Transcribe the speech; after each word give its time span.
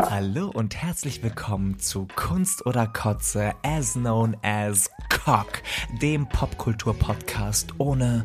Hallo 0.00 0.50
und 0.54 0.76
herzlich 0.76 1.22
willkommen 1.22 1.78
zu 1.80 2.06
Kunst 2.14 2.64
oder 2.66 2.86
Kotze, 2.86 3.52
as 3.62 3.94
known 3.94 4.36
as 4.42 4.90
Cock, 5.24 5.62
dem 6.00 6.28
Popkultur-Podcast 6.28 7.74
ohne 7.78 8.24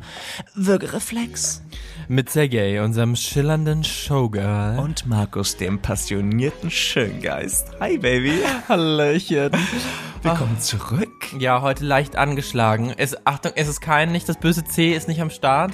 Würgereflex. 0.53 1.63
Mit 2.07 2.29
Sergei, 2.29 2.81
unserem 2.83 3.15
schillernden 3.15 3.83
Showgirl. 3.83 4.77
Und 4.77 5.07
Markus, 5.07 5.57
dem 5.57 5.79
passionierten 5.79 6.69
Schöngeist. 6.69 7.67
Hi, 7.79 7.97
Baby. 7.97 8.39
Hallöchen. 8.69 9.51
Willkommen 10.21 10.59
zurück. 10.59 11.33
Ja, 11.39 11.61
heute 11.61 11.85
leicht 11.85 12.15
angeschlagen. 12.15 12.93
Es, 12.95 13.25
Achtung, 13.25 13.53
es 13.55 13.67
ist 13.67 13.81
kein, 13.81 14.11
nicht 14.11 14.29
das 14.29 14.37
böse 14.39 14.63
C 14.63 14.93
ist 14.93 15.07
nicht 15.07 15.21
am 15.21 15.29
Start. 15.29 15.73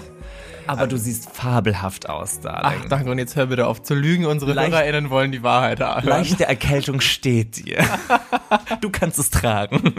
Aber 0.69 0.87
du 0.87 0.97
siehst 0.97 1.29
fabelhaft 1.31 2.07
aus, 2.09 2.39
Darling. 2.41 2.81
Ach, 2.83 2.89
danke, 2.89 3.09
und 3.11 3.17
jetzt 3.17 3.35
hör 3.35 3.47
bitte 3.47 3.65
auf 3.67 3.81
zu 3.81 3.95
lügen. 3.95 4.25
Unsere 4.25 4.53
Leicht- 4.53 4.71
HörerInnen 4.71 5.09
wollen 5.09 5.31
die 5.31 5.41
Wahrheit 5.43 5.79
hören. 5.79 6.05
Leichte 6.05 6.45
Erkältung 6.45 7.01
steht 7.01 7.65
dir. 7.65 7.83
Du 8.81 8.89
kannst 8.89 9.19
es 9.19 9.29
tragen. 9.29 9.93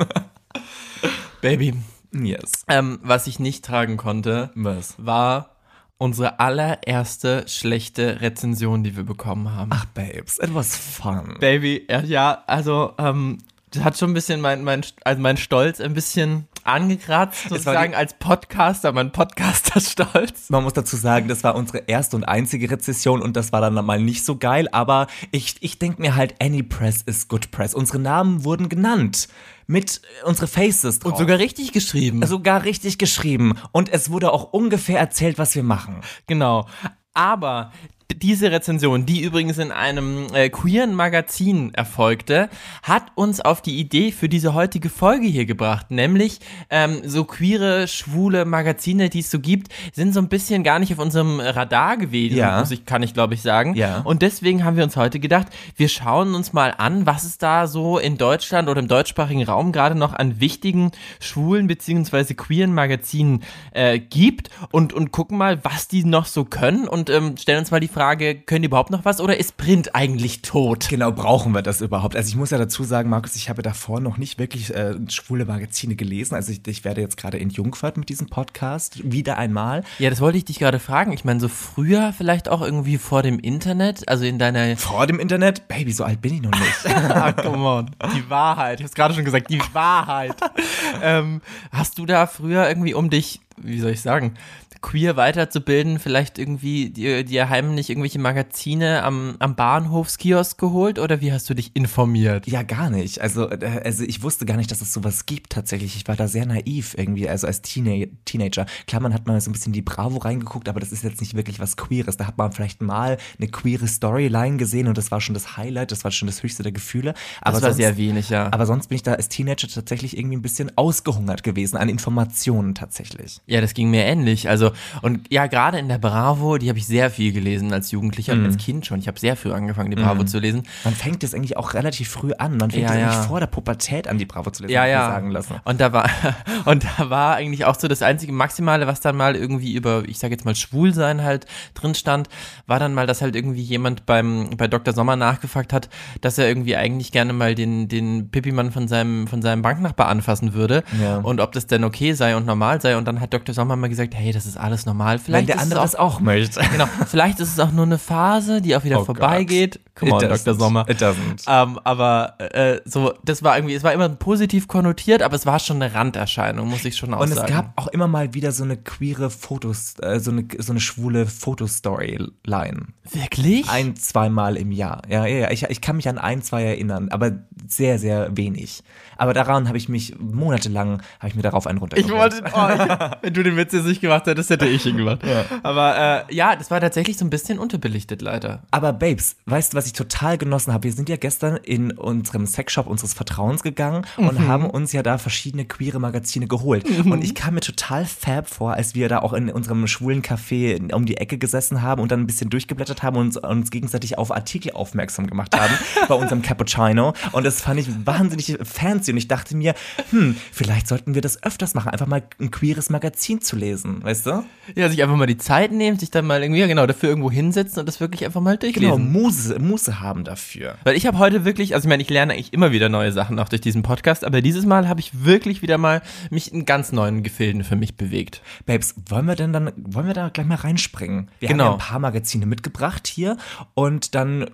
Baby. 1.40 1.74
Yes. 2.12 2.52
Ähm, 2.68 2.98
was 3.02 3.26
ich 3.26 3.38
nicht 3.38 3.64
tragen 3.64 3.96
konnte, 3.96 4.50
Was? 4.54 4.94
war 4.98 5.56
unsere 5.98 6.40
allererste 6.40 7.44
schlechte 7.46 8.20
Rezension, 8.20 8.82
die 8.82 8.96
wir 8.96 9.04
bekommen 9.04 9.54
haben. 9.54 9.70
Ach, 9.72 9.84
Babes, 9.86 10.38
it 10.38 10.54
was 10.54 10.76
fun. 10.76 11.36
Baby, 11.40 11.86
ja, 11.90 12.00
ja 12.00 12.42
also, 12.46 12.94
ähm, 12.98 13.38
das 13.70 13.84
hat 13.84 13.98
schon 13.98 14.10
ein 14.10 14.14
bisschen 14.14 14.40
mein, 14.40 14.64
mein, 14.64 14.82
also 15.04 15.20
mein 15.20 15.36
Stolz 15.36 15.80
ein 15.80 15.94
bisschen 15.94 16.48
angekratzt, 16.64 17.48
sozusagen 17.48 17.94
als 17.94 18.14
Podcaster, 18.14 18.92
mein 18.92 19.12
Podcaster-Stolz. 19.12 20.50
Man 20.50 20.64
muss 20.64 20.72
dazu 20.72 20.96
sagen, 20.96 21.28
das 21.28 21.44
war 21.44 21.54
unsere 21.54 21.78
erste 21.86 22.16
und 22.16 22.24
einzige 22.24 22.70
Rezession 22.70 23.22
und 23.22 23.36
das 23.36 23.52
war 23.52 23.60
dann 23.60 23.74
mal 23.74 24.00
nicht 24.00 24.24
so 24.24 24.36
geil, 24.36 24.68
aber 24.72 25.06
ich, 25.30 25.56
ich 25.60 25.78
denke 25.78 26.00
mir 26.02 26.16
halt, 26.16 26.34
any 26.40 26.62
press 26.62 27.02
is 27.02 27.28
good 27.28 27.50
press. 27.50 27.74
Unsere 27.74 27.98
Namen 27.98 28.44
wurden 28.44 28.68
genannt. 28.68 29.28
Mit 29.66 30.00
unsere 30.24 30.48
Faces 30.48 30.98
drauf. 30.98 31.12
Und 31.12 31.18
sogar 31.18 31.38
richtig 31.38 31.72
geschrieben. 31.72 32.26
sogar 32.26 32.64
richtig 32.64 32.98
geschrieben. 32.98 33.54
Und 33.70 33.88
es 33.88 34.10
wurde 34.10 34.32
auch 34.32 34.52
ungefähr 34.52 34.98
erzählt, 34.98 35.38
was 35.38 35.54
wir 35.54 35.62
machen. 35.62 36.00
Genau. 36.26 36.66
Aber 37.14 37.70
diese 38.16 38.50
Rezension, 38.50 39.06
die 39.06 39.22
übrigens 39.22 39.58
in 39.58 39.72
einem 39.72 40.26
äh, 40.34 40.48
queeren 40.50 40.94
Magazin 40.94 41.72
erfolgte, 41.74 42.48
hat 42.82 43.04
uns 43.14 43.40
auf 43.40 43.62
die 43.62 43.78
Idee 43.78 44.12
für 44.12 44.28
diese 44.28 44.54
heutige 44.54 44.88
Folge 44.88 45.26
hier 45.26 45.46
gebracht. 45.46 45.90
Nämlich 45.90 46.40
ähm, 46.70 47.02
so 47.04 47.24
queere, 47.24 47.88
schwule 47.88 48.44
Magazine, 48.44 49.08
die 49.08 49.20
es 49.20 49.30
so 49.30 49.38
gibt, 49.40 49.68
sind 49.92 50.12
so 50.12 50.20
ein 50.20 50.28
bisschen 50.28 50.62
gar 50.64 50.78
nicht 50.78 50.92
auf 50.92 50.98
unserem 50.98 51.40
Radar 51.40 51.96
gewesen, 51.96 52.36
Ja. 52.36 52.58
muss 52.60 52.70
ich, 52.70 52.84
kann 52.84 53.02
ich 53.02 53.14
glaube 53.14 53.34
ich 53.34 53.42
sagen. 53.42 53.74
Ja. 53.74 54.00
Und 54.00 54.22
deswegen 54.22 54.64
haben 54.64 54.76
wir 54.76 54.84
uns 54.84 54.96
heute 54.96 55.20
gedacht, 55.20 55.46
wir 55.76 55.88
schauen 55.88 56.34
uns 56.34 56.52
mal 56.52 56.74
an, 56.76 57.06
was 57.06 57.24
es 57.24 57.38
da 57.38 57.66
so 57.66 57.98
in 57.98 58.16
Deutschland 58.18 58.68
oder 58.68 58.80
im 58.80 58.88
deutschsprachigen 58.88 59.44
Raum 59.44 59.72
gerade 59.72 59.94
noch 59.94 60.12
an 60.12 60.40
wichtigen 60.40 60.90
schwulen 61.20 61.66
beziehungsweise 61.66 62.34
queeren 62.34 62.74
Magazinen 62.74 63.42
äh, 63.72 63.98
gibt 63.98 64.50
und, 64.72 64.92
und 64.92 65.12
gucken 65.12 65.38
mal, 65.38 65.64
was 65.64 65.88
die 65.88 66.04
noch 66.04 66.26
so 66.26 66.44
können 66.44 66.88
und 66.88 67.10
ähm, 67.10 67.36
stellen 67.36 67.60
uns 67.60 67.70
mal 67.70 67.80
die 67.80 67.88
Frage, 67.88 67.99
können 68.00 68.62
die 68.62 68.66
überhaupt 68.66 68.90
noch 68.90 69.04
was 69.04 69.20
oder 69.20 69.36
ist 69.36 69.56
Print 69.56 69.94
eigentlich 69.94 70.42
tot? 70.42 70.88
Genau, 70.88 71.12
brauchen 71.12 71.52
wir 71.52 71.62
das 71.62 71.80
überhaupt? 71.80 72.16
Also 72.16 72.28
ich 72.28 72.36
muss 72.36 72.50
ja 72.50 72.58
dazu 72.58 72.82
sagen, 72.82 73.10
Markus, 73.10 73.36
ich 73.36 73.48
habe 73.50 73.62
davor 73.62 74.00
noch 74.00 74.16
nicht 74.16 74.38
wirklich 74.38 74.74
äh, 74.74 74.94
schwule 75.08 75.44
Magazine 75.44 75.96
gelesen. 75.96 76.34
Also 76.34 76.52
ich, 76.52 76.66
ich 76.66 76.84
werde 76.84 77.00
jetzt 77.00 77.16
gerade 77.16 77.36
in 77.38 77.50
Jungfahrt 77.50 77.96
mit 77.96 78.08
diesem 78.08 78.28
Podcast 78.28 79.00
wieder 79.04 79.36
einmal. 79.36 79.84
Ja, 79.98 80.08
das 80.08 80.20
wollte 80.20 80.38
ich 80.38 80.46
dich 80.46 80.58
gerade 80.58 80.78
fragen. 80.78 81.12
Ich 81.12 81.24
meine, 81.24 81.40
so 81.40 81.48
früher 81.48 82.14
vielleicht 82.16 82.48
auch 82.48 82.62
irgendwie 82.62 82.96
vor 82.96 83.22
dem 83.22 83.38
Internet, 83.38 84.08
also 84.08 84.24
in 84.24 84.38
deiner 84.38 84.76
Vor 84.76 85.06
dem 85.06 85.20
Internet? 85.20 85.68
Baby, 85.68 85.92
so 85.92 86.04
alt 86.04 86.22
bin 86.22 86.34
ich 86.34 86.42
noch 86.42 86.52
nicht. 86.52 86.70
Ah, 87.10 87.32
come 87.32 87.64
on. 87.64 87.90
Die 88.14 88.30
Wahrheit. 88.30 88.80
Ich 88.80 88.84
hab's 88.84 88.94
gerade 88.94 89.14
schon 89.14 89.24
gesagt, 89.24 89.50
die 89.50 89.60
Wahrheit. 89.72 90.34
ähm, 91.02 91.40
hast 91.72 91.98
du 91.98 92.06
da 92.06 92.26
früher 92.26 92.68
irgendwie, 92.68 92.94
um 92.94 93.10
dich, 93.10 93.40
wie 93.56 93.80
soll 93.80 93.90
ich 93.90 94.00
sagen, 94.00 94.34
queer 94.82 95.16
weiterzubilden, 95.16 95.98
vielleicht 95.98 96.38
irgendwie 96.38 96.90
dir, 96.90 97.22
dir 97.24 97.48
heimlich 97.50 97.90
irgendwelche 97.90 98.18
Magazine 98.18 99.02
am, 99.02 99.36
am 99.38 99.54
Bahnhofskiosk 99.54 100.58
geholt 100.58 100.98
oder 100.98 101.20
wie 101.20 101.32
hast 101.32 101.50
du 101.50 101.54
dich 101.54 101.76
informiert? 101.76 102.46
Ja, 102.46 102.62
gar 102.62 102.88
nicht. 102.88 103.20
Also, 103.20 103.50
äh, 103.50 103.82
also 103.84 104.04
ich 104.04 104.22
wusste 104.22 104.46
gar 104.46 104.56
nicht, 104.56 104.70
dass 104.70 104.80
es 104.80 104.92
sowas 104.92 105.26
gibt 105.26 105.50
tatsächlich. 105.50 105.96
Ich 105.96 106.08
war 106.08 106.16
da 106.16 106.28
sehr 106.28 106.46
naiv 106.46 106.94
irgendwie, 106.96 107.28
also 107.28 107.46
als 107.46 107.60
Teena 107.62 108.06
Teenager. 108.24 108.66
Klar, 108.86 109.02
man 109.02 109.12
hat 109.12 109.26
mal 109.26 109.40
so 109.40 109.50
ein 109.50 109.52
bisschen 109.52 109.72
die 109.72 109.82
Bravo 109.82 110.18
reingeguckt, 110.18 110.68
aber 110.68 110.80
das 110.80 110.92
ist 110.92 111.04
jetzt 111.04 111.20
nicht 111.20 111.34
wirklich 111.34 111.60
was 111.60 111.76
Queeres. 111.76 112.16
Da 112.16 112.26
hat 112.26 112.38
man 112.38 112.52
vielleicht 112.52 112.80
mal 112.80 113.18
eine 113.38 113.48
queere 113.48 113.86
Storyline 113.86 114.56
gesehen 114.56 114.88
und 114.88 114.96
das 114.96 115.10
war 115.10 115.20
schon 115.20 115.34
das 115.34 115.56
Highlight, 115.58 115.92
das 115.92 116.04
war 116.04 116.10
schon 116.10 116.26
das 116.26 116.42
höchste 116.42 116.62
der 116.62 116.72
Gefühle. 116.72 117.14
Aber 117.42 117.54
Das 117.54 117.62
war 117.62 117.70
sonst, 117.70 117.76
sehr 117.76 117.96
wenig, 117.98 118.30
ja. 118.30 118.50
Aber 118.52 118.64
sonst 118.64 118.88
bin 118.88 118.96
ich 118.96 119.02
da 119.02 119.12
als 119.12 119.28
Teenager 119.28 119.68
tatsächlich 119.68 120.16
irgendwie 120.16 120.36
ein 120.36 120.42
bisschen 120.42 120.72
ausgehungert 120.76 121.42
gewesen 121.42 121.76
an 121.76 121.88
Informationen 121.88 122.74
tatsächlich. 122.74 123.40
Ja, 123.46 123.60
das 123.60 123.74
ging 123.74 123.90
mir 123.90 124.04
ähnlich. 124.04 124.48
Also, 124.48 124.69
und 125.02 125.20
ja, 125.32 125.46
gerade 125.46 125.78
in 125.78 125.88
der 125.88 125.98
Bravo, 125.98 126.58
die 126.58 126.68
habe 126.68 126.78
ich 126.78 126.86
sehr 126.86 127.10
viel 127.10 127.32
gelesen 127.32 127.72
als 127.72 127.90
Jugendlicher 127.90 128.34
Mhm. 128.34 128.40
und 128.40 128.46
als 128.52 128.56
Kind 128.58 128.86
schon. 128.86 128.98
Ich 128.98 129.08
habe 129.08 129.18
sehr 129.18 129.36
früh 129.36 129.52
angefangen, 129.52 129.90
die 129.90 129.96
Bravo 129.96 130.24
zu 130.24 130.38
lesen. 130.38 130.62
Man 130.84 130.94
fängt 130.94 131.22
das 131.22 131.34
eigentlich 131.34 131.56
auch 131.56 131.74
relativ 131.74 132.08
früh 132.08 132.32
an. 132.38 132.56
Man 132.56 132.70
fängt 132.70 132.88
Ja, 132.88 132.94
ja. 132.96 133.10
eigentlich 133.10 133.26
vor 133.26 133.40
der 133.40 133.46
Pubertät 133.46 134.08
an, 134.08 134.18
die 134.18 134.26
Bravo 134.26 134.50
zu 134.50 134.62
lesen, 134.62 134.72
ja, 134.74 134.86
ja. 134.86 135.08
sagen 135.10 135.30
lassen. 135.30 135.54
Und 135.64 135.80
da 135.80 135.92
war 135.92 136.08
und 136.64 136.84
da 136.98 137.10
war 137.10 137.34
eigentlich 137.36 137.64
auch 137.64 137.78
so 137.78 137.88
das 137.88 138.02
einzige 138.02 138.32
Maximale, 138.32 138.86
was 138.86 139.00
dann 139.00 139.16
mal 139.16 139.36
irgendwie 139.36 139.74
über, 139.74 140.02
ich 140.06 140.18
sage 140.18 140.32
jetzt 140.34 140.44
mal 140.44 140.54
Schwulsein 140.54 141.22
halt 141.22 141.46
drin 141.74 141.94
stand, 141.94 142.28
war 142.66 142.78
dann 142.78 142.94
mal, 142.94 143.06
dass 143.06 143.22
halt 143.22 143.36
irgendwie 143.36 143.62
jemand 143.62 144.06
beim 144.06 144.50
bei 144.56 144.68
Dr. 144.68 144.94
Sommer 144.94 145.16
nachgefragt 145.16 145.72
hat, 145.72 145.88
dass 146.20 146.38
er 146.38 146.48
irgendwie 146.48 146.76
eigentlich 146.76 147.12
gerne 147.12 147.32
mal 147.32 147.54
den 147.54 147.88
den 147.88 148.30
Pipimann 148.30 148.70
von 148.72 148.88
seinem 148.88 149.26
von 149.26 149.42
seinem 149.42 149.62
Banknachbar 149.62 150.08
anfassen 150.08 150.52
würde 150.54 150.82
Ja. 151.00 151.18
und 151.18 151.40
ob 151.40 151.52
das 151.52 151.66
denn 151.66 151.84
okay 151.84 152.12
sei 152.12 152.36
und 152.36 152.46
normal 152.46 152.80
sei. 152.80 152.96
Und 152.96 153.06
dann 153.08 153.20
hat 153.20 153.32
Dr. 153.34 153.54
Sommer 153.54 153.76
mal 153.76 153.88
gesagt, 153.88 154.14
hey, 154.14 154.32
das 154.32 154.46
ist 154.46 154.56
alles 154.60 154.86
normal. 154.86 155.18
Vielleicht 155.18 155.42
Wenn 155.42 155.46
der 155.46 155.56
ist 155.56 155.62
andere 155.62 155.84
es 155.84 155.92
das 155.92 156.00
auch 156.00 156.20
möchte. 156.20 156.60
Genau, 156.72 156.86
vielleicht 157.06 157.40
ist 157.40 157.48
es 157.48 157.58
auch 157.58 157.72
nur 157.72 157.84
eine 157.84 157.98
Phase, 157.98 158.62
die 158.62 158.76
auch 158.76 158.84
wieder 158.84 159.00
Oh 159.00 159.04
vorbeigeht. 159.04 159.80
Come 159.94 160.12
on, 160.12 160.20
Dr. 160.20 160.54
Sommer. 160.54 160.88
It 160.88 161.02
doesn't. 161.02 161.44
Ähm, 161.46 161.78
aber 161.84 162.34
äh, 162.38 162.80
so, 162.84 163.12
das 163.24 163.42
war 163.42 163.56
irgendwie, 163.56 163.74
es 163.74 163.82
war 163.82 163.92
immer 163.92 164.08
positiv 164.08 164.66
konnotiert, 164.68 165.22
aber 165.22 165.36
es 165.36 165.44
war 165.46 165.58
schon 165.58 165.82
eine 165.82 165.94
Randerscheinung, 165.94 166.68
muss 166.68 166.84
ich 166.84 166.96
schon 166.96 167.12
auch 167.12 167.20
Und 167.20 167.28
es 167.28 167.34
sagen. 167.34 167.52
gab 167.52 167.72
auch 167.76 167.88
immer 167.88 168.06
mal 168.06 168.32
wieder 168.32 168.52
so 168.52 168.64
eine 168.64 168.76
queere 168.76 169.30
Fotos, 169.30 169.94
äh, 170.00 170.18
so 170.20 170.30
eine, 170.30 170.46
so 170.58 170.72
eine 170.72 170.80
schwule 170.80 171.26
Fotostoryline. 171.26 172.86
Wirklich? 173.10 173.68
Ein, 173.68 173.96
zweimal 173.96 174.56
im 174.56 174.72
Jahr. 174.72 175.02
Ja, 175.08 175.26
ja, 175.26 175.38
ja. 175.40 175.50
Ich, 175.50 175.64
ich 175.64 175.80
kann 175.80 175.96
mich 175.96 176.08
an 176.08 176.18
ein, 176.18 176.42
zwei 176.42 176.62
erinnern, 176.62 177.08
aber 177.10 177.32
sehr, 177.72 177.98
sehr 177.98 178.36
wenig. 178.36 178.82
Aber 179.16 179.34
daran 179.34 179.68
habe 179.68 179.76
ich 179.78 179.88
mich 179.88 180.14
monatelang, 180.18 181.02
habe 181.18 181.28
ich 181.28 181.34
mir 181.34 181.42
darauf 181.42 181.66
einen 181.66 181.76
ich 181.78 181.82
runtergeholt. 181.82 182.42
wollte, 182.42 182.42
oh, 182.54 182.68
ich, 182.72 183.16
wenn 183.22 183.34
du 183.34 183.42
den 183.42 183.56
Witz 183.56 183.72
jetzt 183.72 183.84
nicht 183.86 184.00
gemacht 184.00 184.26
hättest, 184.26 184.50
hätte 184.50 184.66
ich 184.66 184.84
ihn 184.86 184.96
gemacht. 184.96 185.20
Aber 185.62 186.26
äh, 186.30 186.34
ja, 186.34 186.56
das 186.56 186.70
war 186.70 186.80
tatsächlich 186.80 187.18
so 187.18 187.24
ein 187.24 187.30
bisschen 187.30 187.58
unterbelichtet, 187.58 188.22
leider. 188.22 188.62
Aber 188.70 188.92
Babes, 188.92 189.36
weißt 189.46 189.72
du, 189.72 189.76
was 189.76 189.86
ich 189.86 189.92
total 189.92 190.38
genossen 190.38 190.72
habe? 190.72 190.84
Wir 190.84 190.92
sind 190.92 191.08
ja 191.08 191.16
gestern 191.16 191.56
in 191.56 191.92
unserem 191.92 192.46
Sexshop 192.46 192.86
unseres 192.86 193.12
Vertrauens 193.14 193.62
gegangen 193.62 194.06
und 194.16 194.40
Mhm. 194.40 194.48
haben 194.48 194.70
uns 194.70 194.92
ja 194.92 195.02
da 195.02 195.18
verschiedene 195.18 195.64
queere 195.66 195.98
Magazine 196.00 196.46
geholt. 196.46 196.84
Und 197.04 197.22
ich 197.22 197.34
kam 197.34 197.54
mir 197.54 197.60
total 197.60 198.06
fab 198.06 198.48
vor, 198.48 198.72
als 198.74 198.94
wir 198.94 199.08
da 199.08 199.18
auch 199.20 199.32
in 199.34 199.50
unserem 199.50 199.86
schwulen 199.86 200.22
Café 200.22 200.92
um 200.94 201.04
die 201.04 201.18
Ecke 201.18 201.36
gesessen 201.38 201.82
haben 201.82 202.00
und 202.00 202.10
dann 202.10 202.20
ein 202.20 202.26
bisschen 202.26 202.48
durchgeblättert 202.50 203.02
haben 203.02 203.16
und 203.16 203.26
uns, 203.26 203.36
uns 203.36 203.70
gegenseitig 203.70 204.16
auf 204.18 204.30
Artikel 204.32 204.72
aufmerksam 204.72 205.26
gemacht 205.26 205.54
haben 205.58 205.72
bei 206.08 206.14
unserem 206.14 206.42
Cappuccino. 206.42 207.12
Und 207.32 207.44
das 207.60 207.66
fand 207.66 207.80
ich 207.80 208.06
wahnsinnig 208.06 208.56
fancy. 208.62 209.10
Und 209.12 209.18
ich 209.18 209.28
dachte 209.28 209.54
mir, 209.56 209.74
hm, 210.10 210.36
vielleicht 210.52 210.88
sollten 210.88 211.14
wir 211.14 211.20
das 211.20 211.42
öfters 211.42 211.74
machen, 211.74 211.90
einfach 211.90 212.06
mal 212.06 212.22
ein 212.40 212.50
queeres 212.50 212.88
Magazin 212.90 213.40
zu 213.42 213.56
lesen, 213.56 214.02
weißt 214.02 214.26
du? 214.26 214.44
Ja, 214.74 214.88
sich 214.88 215.02
einfach 215.02 215.16
mal 215.16 215.26
die 215.26 215.36
Zeit 215.36 215.72
nehmen, 215.72 215.98
sich 215.98 216.10
dann 216.10 216.26
mal 216.26 216.42
irgendwie, 216.42 216.60
ja, 216.60 216.66
genau, 216.66 216.86
dafür 216.86 217.10
irgendwo 217.10 217.30
hinsetzen 217.30 217.80
und 217.80 217.86
das 217.86 218.00
wirklich 218.00 218.24
einfach 218.24 218.40
mal 218.40 218.56
durchlesen. 218.56 218.96
Genau, 218.96 218.98
Muse, 218.98 219.58
Muße 219.58 220.00
haben 220.00 220.24
dafür. 220.24 220.76
Weil 220.84 220.96
ich 220.96 221.06
habe 221.06 221.18
heute 221.18 221.44
wirklich, 221.44 221.74
also 221.74 221.86
ich 221.86 221.88
meine, 221.90 222.02
ich 222.02 222.08
lerne 222.10 222.32
eigentlich 222.32 222.52
immer 222.52 222.72
wieder 222.72 222.88
neue 222.88 223.12
Sachen 223.12 223.38
auch 223.38 223.48
durch 223.48 223.60
diesen 223.60 223.82
Podcast, 223.82 224.24
aber 224.24 224.40
dieses 224.40 224.64
Mal 224.64 224.88
habe 224.88 225.00
ich 225.00 225.24
wirklich 225.24 225.60
wieder 225.62 225.76
mal 225.78 226.02
mich 226.30 226.52
in 226.52 226.64
ganz 226.64 226.92
neuen 226.92 227.22
Gefilden 227.22 227.64
für 227.64 227.76
mich 227.76 227.96
bewegt. 227.96 228.40
Babes, 228.64 228.94
wollen 229.08 229.26
wir 229.26 229.34
denn 229.36 229.52
dann, 229.52 229.72
wollen 229.76 230.06
wir 230.06 230.14
da 230.14 230.28
gleich 230.30 230.46
mal 230.46 230.54
reinspringen? 230.56 231.28
Wir 231.40 231.48
Genau. 231.48 231.64
haben 231.64 231.70
ja 231.70 231.74
ein 231.74 231.88
paar 231.90 231.98
Magazine 231.98 232.46
mitgebracht 232.46 233.06
hier 233.06 233.36
und 233.74 234.14
dann 234.14 234.50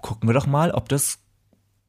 gucken 0.00 0.28
wir 0.28 0.34
doch 0.34 0.46
mal, 0.46 0.70
ob 0.70 0.88
das 0.88 1.18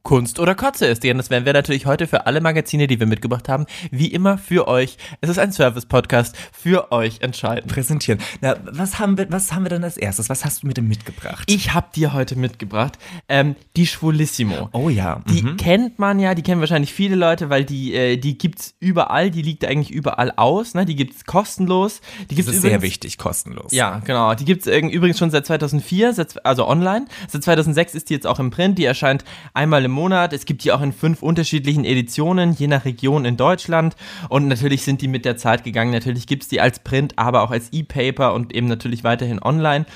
Kunst 0.06 0.38
oder 0.38 0.54
Kotze 0.54 0.86
ist. 0.86 1.02
Denn 1.02 1.16
das 1.16 1.30
werden 1.30 1.44
wir 1.44 1.52
natürlich 1.52 1.84
heute 1.84 2.06
für 2.06 2.26
alle 2.26 2.40
Magazine, 2.40 2.86
die 2.86 3.00
wir 3.00 3.08
mitgebracht 3.08 3.48
haben, 3.48 3.66
wie 3.90 4.06
immer 4.06 4.38
für 4.38 4.68
euch. 4.68 4.98
Es 5.20 5.28
ist 5.28 5.38
ein 5.38 5.50
Service-Podcast 5.50 6.36
für 6.52 6.92
euch 6.92 7.22
entscheiden. 7.22 7.68
Präsentieren. 7.68 8.20
Na, 8.40 8.54
was 8.70 9.00
haben 9.00 9.18
wir, 9.18 9.26
was 9.32 9.52
haben 9.52 9.64
wir 9.64 9.70
denn 9.70 9.82
als 9.82 9.96
erstes? 9.96 10.28
Was 10.28 10.44
hast 10.44 10.62
du 10.62 10.68
mir 10.68 10.74
denn 10.74 10.86
mitgebracht? 10.86 11.50
Ich 11.50 11.74
habe 11.74 11.88
dir 11.92 12.12
heute 12.12 12.38
mitgebracht 12.38 12.98
ähm, 13.28 13.56
die 13.74 13.88
Schwulissimo. 13.88 14.68
oh 14.70 14.90
ja. 14.90 15.22
Die 15.28 15.42
mhm. 15.42 15.56
kennt 15.56 15.98
man 15.98 16.20
ja, 16.20 16.36
die 16.36 16.42
kennen 16.42 16.60
wahrscheinlich 16.60 16.92
viele 16.92 17.16
Leute, 17.16 17.50
weil 17.50 17.64
die, 17.64 17.92
äh, 17.92 18.16
die 18.16 18.38
gibt's 18.38 18.76
überall, 18.78 19.32
die 19.32 19.42
liegt 19.42 19.64
eigentlich 19.64 19.90
überall 19.90 20.32
aus, 20.36 20.74
ne? 20.74 20.86
Die 20.86 20.94
gibt's 20.94 21.24
kostenlos. 21.24 22.00
Die 22.30 22.36
Das 22.36 22.46
gibt's 22.46 22.52
ist 22.52 22.62
sehr 22.62 22.80
wichtig, 22.80 23.18
kostenlos. 23.18 23.72
Ja, 23.72 23.98
genau. 24.04 24.34
Die 24.34 24.44
gibt's 24.44 24.68
übrigens 24.68 25.18
schon 25.18 25.32
seit 25.32 25.46
2004, 25.46 26.12
seit, 26.12 26.46
also 26.46 26.68
online. 26.68 27.06
Seit 27.26 27.42
2006 27.42 27.96
ist 27.96 28.08
die 28.08 28.14
jetzt 28.14 28.28
auch 28.28 28.38
im 28.38 28.52
Print. 28.52 28.78
Die 28.78 28.84
erscheint 28.84 29.24
einmal 29.52 29.84
im 29.84 29.95
Monat. 29.96 30.32
Es 30.32 30.44
gibt 30.44 30.62
die 30.62 30.70
auch 30.70 30.82
in 30.82 30.92
fünf 30.92 31.22
unterschiedlichen 31.22 31.84
Editionen, 31.84 32.52
je 32.52 32.68
nach 32.68 32.84
Region 32.84 33.24
in 33.24 33.36
Deutschland. 33.36 33.96
Und 34.28 34.46
natürlich 34.46 34.82
sind 34.82 35.02
die 35.02 35.08
mit 35.08 35.24
der 35.24 35.36
Zeit 35.36 35.64
gegangen. 35.64 35.90
Natürlich 35.90 36.28
gibt's 36.28 36.46
die 36.46 36.60
als 36.60 36.78
Print, 36.78 37.18
aber 37.18 37.42
auch 37.42 37.50
als 37.50 37.72
E-Paper 37.72 38.34
und 38.34 38.54
eben 38.54 38.68
natürlich 38.68 39.02
weiterhin 39.02 39.42
online. 39.42 39.86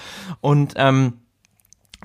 Und 0.41 0.75
ähm, 0.77 1.13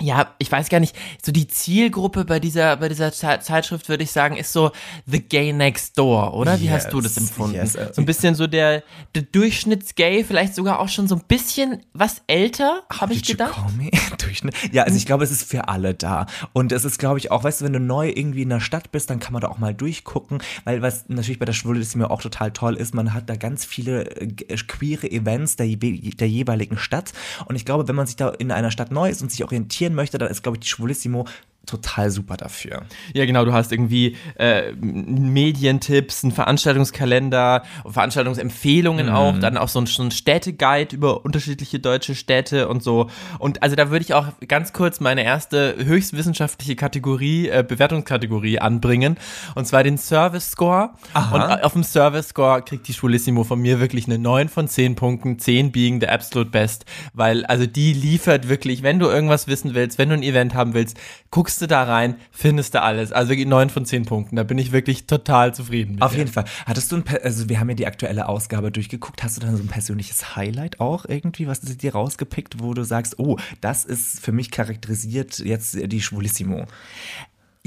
ja, 0.02 0.34
ich 0.40 0.52
weiß 0.52 0.70
gar 0.70 0.80
nicht, 0.80 0.96
so 1.24 1.32
die 1.32 1.48
Zielgruppe 1.48 2.26
bei 2.26 2.40
dieser, 2.40 2.76
bei 2.78 2.90
dieser 2.90 3.12
Ze- 3.14 3.40
Zeitschrift, 3.42 3.88
würde 3.90 4.04
ich 4.04 4.12
sagen, 4.12 4.36
ist 4.36 4.52
so 4.52 4.72
The 5.06 5.22
Gay 5.22 5.54
Next 5.54 5.98
Door, 5.98 6.34
oder? 6.34 6.60
Wie 6.60 6.70
hast 6.70 6.92
du 6.92 7.00
das 7.02 7.16
Yes, 7.16 7.24
empfunden? 7.30 7.56
yes, 7.56 7.76
äh, 7.76 7.92
so 7.94 8.02
ein 8.02 8.06
bisschen 8.06 8.36
so 8.36 8.48
der, 8.48 8.84
der 9.16 9.22
Durchschnittsgay, 9.24 10.24
vielleicht 10.24 10.54
sogar 10.56 10.80
auch 10.80 10.90
schon 10.90 11.08
so 11.08 11.16
ein 11.16 11.22
bisschen 11.28 11.82
was 11.94 12.22
älter, 12.28 12.84
habe 12.92 13.14
ich 13.14 13.24
gedacht. 13.24 13.58
Ja, 14.72 14.84
also 14.84 14.98
ich 14.98 15.06
glaube, 15.06 15.24
es 15.24 15.32
ist 15.32 15.44
für 15.44 15.68
alle 15.70 15.94
da. 15.94 16.26
Und 16.54 16.72
es 16.72 16.84
ist, 16.86 17.00
glaube 17.00 17.20
ich, 17.20 17.32
auch, 17.32 17.44
weißt 17.44 17.62
du, 17.62 17.66
wenn 17.66 17.74
du 17.74 17.80
neu 17.80 18.10
irgendwie 18.14 18.42
in 18.42 18.50
der 18.50 18.60
Stadt 18.60 18.92
bist, 18.92 19.10
dann 19.10 19.20
kann 19.20 19.34
man 19.34 19.42
da 19.42 19.48
auch 19.50 19.58
mal 19.60 19.74
durchgucken, 19.74 20.40
weil 20.66 20.82
was 20.82 21.06
natürlich 21.08 21.40
bei 21.40 21.46
der 21.46 21.54
Schwulisimo 21.54 22.06
auch 22.08 22.22
total 22.22 22.52
toll 22.52 22.76
ist, 22.76 22.94
man 22.94 23.14
hat 23.14 23.30
da 23.30 23.36
ganz 23.36 23.66
viele 23.66 24.10
äh, 24.20 24.28
g- 24.28 24.46
queere 24.68 25.10
Events 25.10 25.56
der, 25.56 25.68
der 25.68 26.28
jeweiligen 26.30 26.78
Stadt. 26.78 27.14
Und 27.46 27.56
ich 27.56 27.66
glaube, 27.66 27.88
wenn 27.88 27.96
man 27.96 28.08
sich 28.08 28.16
da 28.16 28.30
in 28.30 28.52
einer 28.52 28.72
Stadt 28.72 28.92
neu 28.92 29.10
ist 29.10 29.22
und 29.22 29.32
sich 29.32 29.44
orientieren 29.86 29.96
möchte, 29.96 30.18
dann 30.18 30.30
ist, 30.30 30.44
glaube 30.44 30.58
ich, 30.58 30.62
die 30.62 30.68
Schwulissimo 30.68 31.28
total 31.66 32.12
super 32.12 32.38
dafür. 32.38 32.84
Ja, 33.14 33.26
genau, 33.26 33.46
du 33.46 33.54
hast 33.54 33.72
irgendwie 33.72 34.16
äh, 34.38 34.72
Medientipps, 34.74 36.24
einen 36.24 36.32
Veranstaltungskalender, 36.32 37.64
Veranstaltungsempfehlungen 37.86 39.10
auch, 39.10 39.38
dann 39.40 39.58
auch 39.58 39.68
so 39.68 39.80
ein, 39.80 39.86
so 39.86 40.04
ein 40.04 40.12
Städteguide 40.12 40.96
über 40.96 41.26
unterschiedliche 41.26 41.80
deutsche 41.80 42.16
Städte 42.16 42.68
und 42.68 42.84
so. 42.84 43.10
Und 43.40 43.64
also 43.64 43.76
da 43.76 43.90
würde 43.90 44.04
ich 44.04 44.14
auch 44.14 44.28
ganz 44.48 44.74
kurz 44.74 45.00
meine 45.00 45.24
erste 45.24 45.76
höchstwissenschaftliche 45.78 46.76
Kategorie, 46.76 47.50
äh, 47.50 47.64
Bewertungskategorie 47.68 48.60
anbringen, 48.60 49.18
und 49.56 49.66
zwar 49.66 49.84
den 49.84 49.98
Service 49.98 50.52
Score. 50.52 50.92
Aha. 51.14 51.36
Und 51.36 51.60
äh, 51.60 51.64
auf 51.64 51.74
dem 51.74 51.84
Service 51.84 52.30
Score 52.30 52.62
kriegt 52.62 52.88
die 52.88 52.94
Schulissimo 52.94 53.44
von 53.44 53.60
mir 53.60 53.80
wirklich 53.80 54.06
eine 54.06 54.20
9 54.20 54.50
von 54.50 54.68
10 54.68 54.96
Punkten, 54.96 55.40
10 55.40 55.72
being 55.72 56.00
the 56.00 56.08
absolute 56.08 56.52
best, 56.52 56.86
weil 57.14 57.46
also 57.46 57.66
die 57.66 57.94
liefert 57.94 58.50
wirklich, 58.50 58.84
wenn 58.84 59.00
du 59.00 59.08
irgendwas 59.08 59.48
wissen 59.48 59.74
willst, 59.74 59.98
wenn 59.98 60.10
du 60.10 60.16
ein 60.16 60.24
Event 60.24 60.54
haben 60.54 60.74
willst, 60.74 60.98
guckst 61.32 61.55
du 61.62 61.68
da 61.68 61.84
rein, 61.84 62.16
findest 62.32 62.74
du 62.74 62.82
alles. 62.82 63.12
Also 63.12 63.30
wirklich 63.30 63.48
9 63.48 63.70
von 63.70 63.86
10 63.86 64.06
Punkten, 64.06 64.36
da 64.36 64.44
bin 64.44 64.58
ich 64.58 64.72
wirklich 64.72 65.08
total 65.08 65.54
zufrieden 65.54 66.02
Auf 66.02 66.12
der. 66.12 66.20
jeden 66.20 66.32
Fall. 66.32 66.46
Hattest 66.66 66.92
du 66.92 66.98
ein, 66.98 67.04
also 67.24 67.50
wir 67.50 67.60
haben 67.60 67.70
ja 67.70 67.76
die 67.76 67.88
aktuelle 67.88 68.28
Ausgabe 68.28 68.72
durchgeguckt, 68.72 69.24
hast 69.24 69.38
du 69.38 69.42
dann 69.42 69.56
so 69.56 69.64
ein 69.64 69.68
persönliches 69.68 70.36
Highlight 70.36 70.80
auch 70.80 71.06
irgendwie, 71.06 71.48
was 71.48 71.62
du 71.62 71.74
dir 71.76 71.94
rausgepickt, 71.94 72.62
wo 72.62 72.74
du 72.74 72.84
sagst, 72.84 73.20
oh, 73.20 73.38
das 73.62 73.86
ist 73.86 74.20
für 74.20 74.32
mich 74.32 74.52
charakterisiert 74.52 75.40
jetzt 75.40 75.76
die 75.76 76.02
Schwulissimo. 76.02 76.66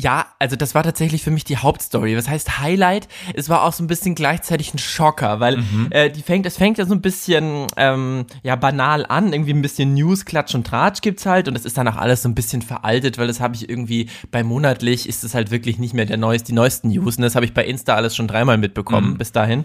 Ja, 0.00 0.26
also 0.38 0.54
das 0.54 0.76
war 0.76 0.84
tatsächlich 0.84 1.24
für 1.24 1.32
mich 1.32 1.42
die 1.42 1.56
Hauptstory. 1.56 2.16
Was 2.16 2.28
heißt 2.28 2.60
Highlight? 2.60 3.08
Es 3.34 3.48
war 3.48 3.64
auch 3.64 3.72
so 3.72 3.82
ein 3.82 3.88
bisschen 3.88 4.14
gleichzeitig 4.14 4.72
ein 4.72 4.78
Schocker, 4.78 5.40
weil 5.40 5.58
äh, 5.90 6.08
die 6.08 6.22
fängt, 6.22 6.46
es 6.46 6.56
fängt 6.56 6.78
ja 6.78 6.86
so 6.86 6.94
ein 6.94 7.00
bisschen 7.00 7.66
ähm, 7.76 8.24
ja 8.44 8.54
banal 8.54 9.04
an, 9.08 9.32
irgendwie 9.32 9.52
ein 9.52 9.60
bisschen 9.60 9.94
News, 9.94 10.24
Klatsch 10.24 10.54
und 10.54 10.64
Tratsch 10.64 11.00
gibt's 11.00 11.26
halt 11.26 11.48
und 11.48 11.56
es 11.56 11.64
ist 11.64 11.76
dann 11.78 11.88
auch 11.88 11.96
alles 11.96 12.22
so 12.22 12.28
ein 12.28 12.36
bisschen 12.36 12.62
veraltet, 12.62 13.18
weil 13.18 13.26
das 13.26 13.40
habe 13.40 13.56
ich 13.56 13.68
irgendwie 13.68 14.08
bei 14.30 14.44
monatlich 14.44 15.08
ist 15.08 15.24
es 15.24 15.34
halt 15.34 15.50
wirklich 15.50 15.80
nicht 15.80 15.94
mehr 15.94 16.06
der 16.06 16.16
neueste, 16.16 16.46
die 16.46 16.52
neuesten 16.52 16.90
News. 16.90 17.16
Und 17.16 17.22
das 17.22 17.34
habe 17.34 17.44
ich 17.44 17.52
bei 17.52 17.64
Insta 17.64 17.96
alles 17.96 18.14
schon 18.14 18.28
dreimal 18.28 18.56
mitbekommen 18.56 19.18
bis 19.18 19.32
dahin 19.32 19.64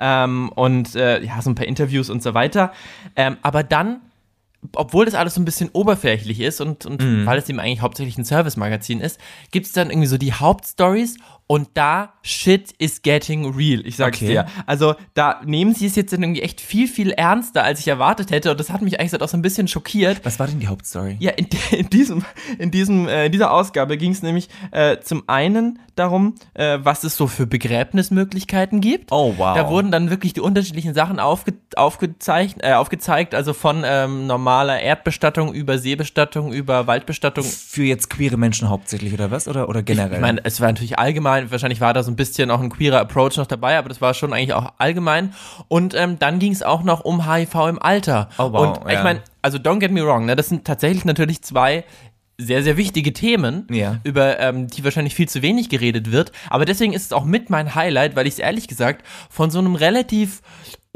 ähm, 0.00 0.48
und 0.54 0.94
äh, 0.94 1.22
ja 1.22 1.42
so 1.42 1.50
ein 1.50 1.54
paar 1.54 1.66
Interviews 1.66 2.08
und 2.08 2.22
so 2.22 2.32
weiter. 2.32 2.72
Ähm, 3.14 3.36
aber 3.42 3.62
dann 3.62 4.00
obwohl 4.74 5.04
das 5.04 5.14
alles 5.14 5.34
so 5.34 5.40
ein 5.40 5.44
bisschen 5.44 5.70
oberflächlich 5.72 6.40
ist 6.40 6.60
und, 6.60 6.86
und 6.86 7.00
Mhm. 7.02 7.26
weil 7.26 7.38
es 7.38 7.48
eben 7.48 7.60
eigentlich 7.60 7.80
hauptsächlich 7.80 8.18
ein 8.18 8.24
Service-Magazin 8.24 9.00
ist, 9.00 9.18
gibt 9.50 9.66
es 9.66 9.72
dann 9.72 9.90
irgendwie 9.90 10.08
so 10.08 10.18
die 10.18 10.32
Hauptstories 10.32 11.16
und 11.48 11.68
da 11.74 12.14
shit 12.22 12.72
is 12.78 13.02
getting 13.02 13.54
real, 13.54 13.86
ich 13.86 13.96
sag's 13.96 14.16
Okay. 14.18 14.26
dir. 14.26 14.46
Also 14.66 14.94
da 15.14 15.40
nehmen 15.44 15.74
sie 15.74 15.86
es 15.86 15.94
jetzt 15.94 16.12
dann 16.12 16.22
irgendwie 16.22 16.42
echt 16.42 16.60
viel, 16.60 16.88
viel 16.88 17.10
ernster, 17.12 17.62
als 17.62 17.80
ich 17.80 17.88
erwartet 17.88 18.30
hätte 18.30 18.50
und 18.50 18.58
das 18.58 18.70
hat 18.70 18.82
mich 18.82 18.98
eigentlich 18.98 19.20
auch 19.20 19.28
so 19.28 19.36
ein 19.36 19.42
bisschen 19.42 19.68
schockiert. 19.68 20.24
Was 20.24 20.38
war 20.38 20.46
denn 20.48 20.58
die 20.58 20.66
Hauptstory? 20.68 21.16
Ja, 21.20 21.32
in, 21.32 21.46
in 21.78 21.90
diesem, 21.90 22.24
in 22.58 22.70
diesem, 22.70 23.06
äh, 23.08 23.26
in 23.26 23.32
dieser 23.32 23.52
Ausgabe 23.52 23.96
ging 23.96 24.12
es 24.12 24.22
nämlich 24.22 24.48
äh, 24.72 24.98
zum 25.00 25.24
einen 25.28 25.78
darum, 25.94 26.34
äh, 26.54 26.78
was 26.82 27.04
es 27.04 27.16
so 27.16 27.26
für 27.26 27.46
Begräbnismöglichkeiten 27.46 28.80
gibt. 28.80 29.12
Oh, 29.12 29.34
wow. 29.36 29.56
Da 29.56 29.68
wurden 29.68 29.90
dann 29.90 30.10
wirklich 30.10 30.32
die 30.34 30.40
unterschiedlichen 30.40 30.94
Sachen 30.94 31.18
aufge, 31.18 31.54
aufgezeigt, 31.74 32.56
äh, 32.62 32.72
aufgezeigt, 32.74 33.34
also 33.34 33.52
von 33.52 33.82
ähm, 33.84 34.26
normaler 34.26 34.80
Erdbestattung 34.80 35.54
über 35.54 35.78
Seebestattung 35.78 36.52
über 36.52 36.86
Waldbestattung. 36.86 37.44
Für 37.44 37.84
jetzt 37.84 38.10
queere 38.10 38.36
Menschen 38.36 38.68
hauptsächlich 38.68 39.12
oder 39.14 39.30
was? 39.30 39.48
Oder, 39.48 39.68
oder 39.68 39.82
generell? 39.82 40.14
Ich 40.14 40.20
meine, 40.20 40.44
es 40.44 40.60
war 40.60 40.68
natürlich 40.68 40.98
allgemein, 40.98 41.35
wahrscheinlich 41.50 41.80
war 41.80 41.94
da 41.94 42.02
so 42.02 42.10
ein 42.10 42.16
bisschen 42.16 42.50
auch 42.50 42.60
ein 42.60 42.70
queerer 42.70 43.00
Approach 43.00 43.36
noch 43.36 43.46
dabei, 43.46 43.78
aber 43.78 43.88
das 43.88 44.00
war 44.00 44.14
schon 44.14 44.32
eigentlich 44.32 44.52
auch 44.54 44.72
allgemein. 44.78 45.34
Und 45.68 45.94
ähm, 45.94 46.18
dann 46.18 46.38
ging 46.38 46.52
es 46.52 46.62
auch 46.62 46.82
noch 46.82 47.00
um 47.04 47.30
HIV 47.32 47.54
im 47.68 47.82
Alter. 47.82 48.28
Oh, 48.38 48.52
wow, 48.52 48.78
Und 48.78 48.86
ich 48.88 48.94
ja. 48.94 49.02
meine, 49.02 49.22
also 49.42 49.58
don't 49.58 49.78
get 49.78 49.90
me 49.92 50.04
wrong, 50.04 50.26
ne, 50.26 50.36
das 50.36 50.48
sind 50.48 50.64
tatsächlich 50.64 51.04
natürlich 51.04 51.42
zwei 51.42 51.84
sehr, 52.38 52.62
sehr 52.62 52.76
wichtige 52.76 53.12
Themen, 53.14 53.66
Ja. 53.70 53.98
über 54.04 54.38
ähm, 54.40 54.66
die 54.66 54.84
wahrscheinlich 54.84 55.14
viel 55.14 55.28
zu 55.28 55.40
wenig 55.40 55.70
geredet 55.70 56.12
wird. 56.12 56.32
Aber 56.50 56.66
deswegen 56.66 56.92
ist 56.92 57.06
es 57.06 57.12
auch 57.12 57.24
mit 57.24 57.48
mein 57.48 57.74
Highlight, 57.74 58.14
weil 58.14 58.26
ich 58.26 58.34
es 58.34 58.38
ehrlich 58.38 58.68
gesagt 58.68 59.06
von 59.30 59.50
so 59.50 59.58
einem 59.58 59.74
relativ 59.74 60.42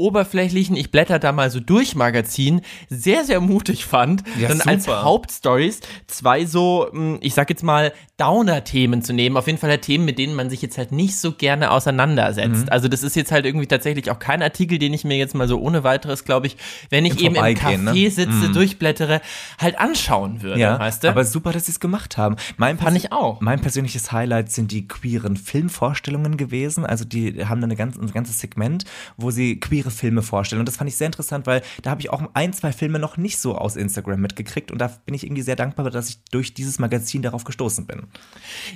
oberflächlichen, 0.01 0.75
ich 0.75 0.91
blätter 0.91 1.19
da 1.19 1.31
mal 1.31 1.49
so 1.49 1.59
durch 1.59 1.95
Magazin, 1.95 2.61
sehr, 2.89 3.23
sehr 3.23 3.39
mutig 3.39 3.85
fand, 3.85 4.23
Ja, 4.39 4.49
dann 4.49 4.61
als 4.61 4.85
super. 4.85 5.03
Hauptstories 5.03 5.79
zwei 6.07 6.45
so, 6.45 6.87
mh, 6.91 7.19
ich 7.21 7.33
sag 7.33 7.49
jetzt 7.49 7.63
mal, 7.63 7.93
Downer-Themen 8.17 9.01
zu 9.01 9.13
nehmen. 9.13 9.35
Auf 9.35 9.47
jeden 9.47 9.57
Fall 9.57 9.71
halt 9.71 9.81
Themen, 9.81 10.05
mit 10.05 10.19
denen 10.19 10.35
man 10.35 10.49
sich 10.49 10.61
jetzt 10.61 10.77
halt 10.77 10.91
nicht 10.91 11.17
so 11.17 11.31
gerne 11.31 11.71
auseinandersetzt. 11.71 12.65
Mhm. 12.65 12.69
Also 12.69 12.87
das 12.87 13.01
ist 13.01 13.15
jetzt 13.15 13.31
halt 13.31 13.45
irgendwie 13.45 13.65
tatsächlich 13.65 14.11
auch 14.11 14.19
kein 14.19 14.43
Artikel, 14.43 14.77
den 14.77 14.93
ich 14.93 15.03
mir 15.03 15.17
jetzt 15.17 15.33
mal 15.33 15.47
so 15.47 15.59
ohne 15.59 15.83
weiteres, 15.83 16.23
glaube 16.23 16.47
ich, 16.47 16.57
wenn 16.89 17.05
ich 17.05 17.19
Im 17.19 17.35
eben 17.35 17.35
im 17.35 17.57
Café 17.57 17.77
ne? 17.77 18.09
sitze, 18.11 18.49
durchblättere, 18.53 19.21
halt 19.59 19.79
anschauen 19.79 20.41
würde, 20.41 20.59
ja, 20.59 20.79
weißt 20.79 21.03
du? 21.03 21.09
aber 21.09 21.25
super, 21.25 21.51
dass 21.51 21.65
sie 21.65 21.71
es 21.71 21.79
gemacht 21.79 22.17
haben. 22.17 22.35
Mein 22.57 22.77
Fand 22.77 22.97
ich 22.97 23.11
auch. 23.11 23.41
Mein 23.41 23.59
persönliches 23.59 24.11
Highlight 24.11 24.51
sind 24.51 24.71
die 24.71 24.87
queeren 24.87 25.37
Filmvorstellungen 25.37 26.37
gewesen. 26.37 26.85
Also 26.85 27.05
die 27.05 27.45
haben 27.45 27.61
dann 27.61 27.69
eine 27.69 27.75
ganz, 27.75 27.97
ein 27.97 28.11
ganzes 28.11 28.39
Segment, 28.39 28.85
wo 29.17 29.31
sie 29.31 29.59
queere 29.59 29.90
Filme 29.91 30.21
vorstellen. 30.21 30.59
Und 30.59 30.67
das 30.67 30.77
fand 30.77 30.89
ich 30.89 30.97
sehr 30.97 31.07
interessant, 31.07 31.45
weil 31.47 31.61
da 31.81 31.91
habe 31.91 32.01
ich 32.01 32.09
auch 32.09 32.21
ein, 32.33 32.53
zwei 32.53 32.71
Filme 32.71 32.99
noch 32.99 33.17
nicht 33.17 33.39
so 33.39 33.55
aus 33.55 33.75
Instagram 33.75 34.19
mitgekriegt. 34.19 34.71
Und 34.71 34.79
da 34.79 34.87
bin 35.05 35.13
ich 35.13 35.23
irgendwie 35.25 35.41
sehr 35.41 35.55
dankbar, 35.55 35.89
dass 35.89 36.09
ich 36.09 36.23
durch 36.31 36.53
dieses 36.53 36.79
Magazin 36.79 37.21
darauf 37.21 37.43
gestoßen 37.43 37.85
bin. 37.85 38.03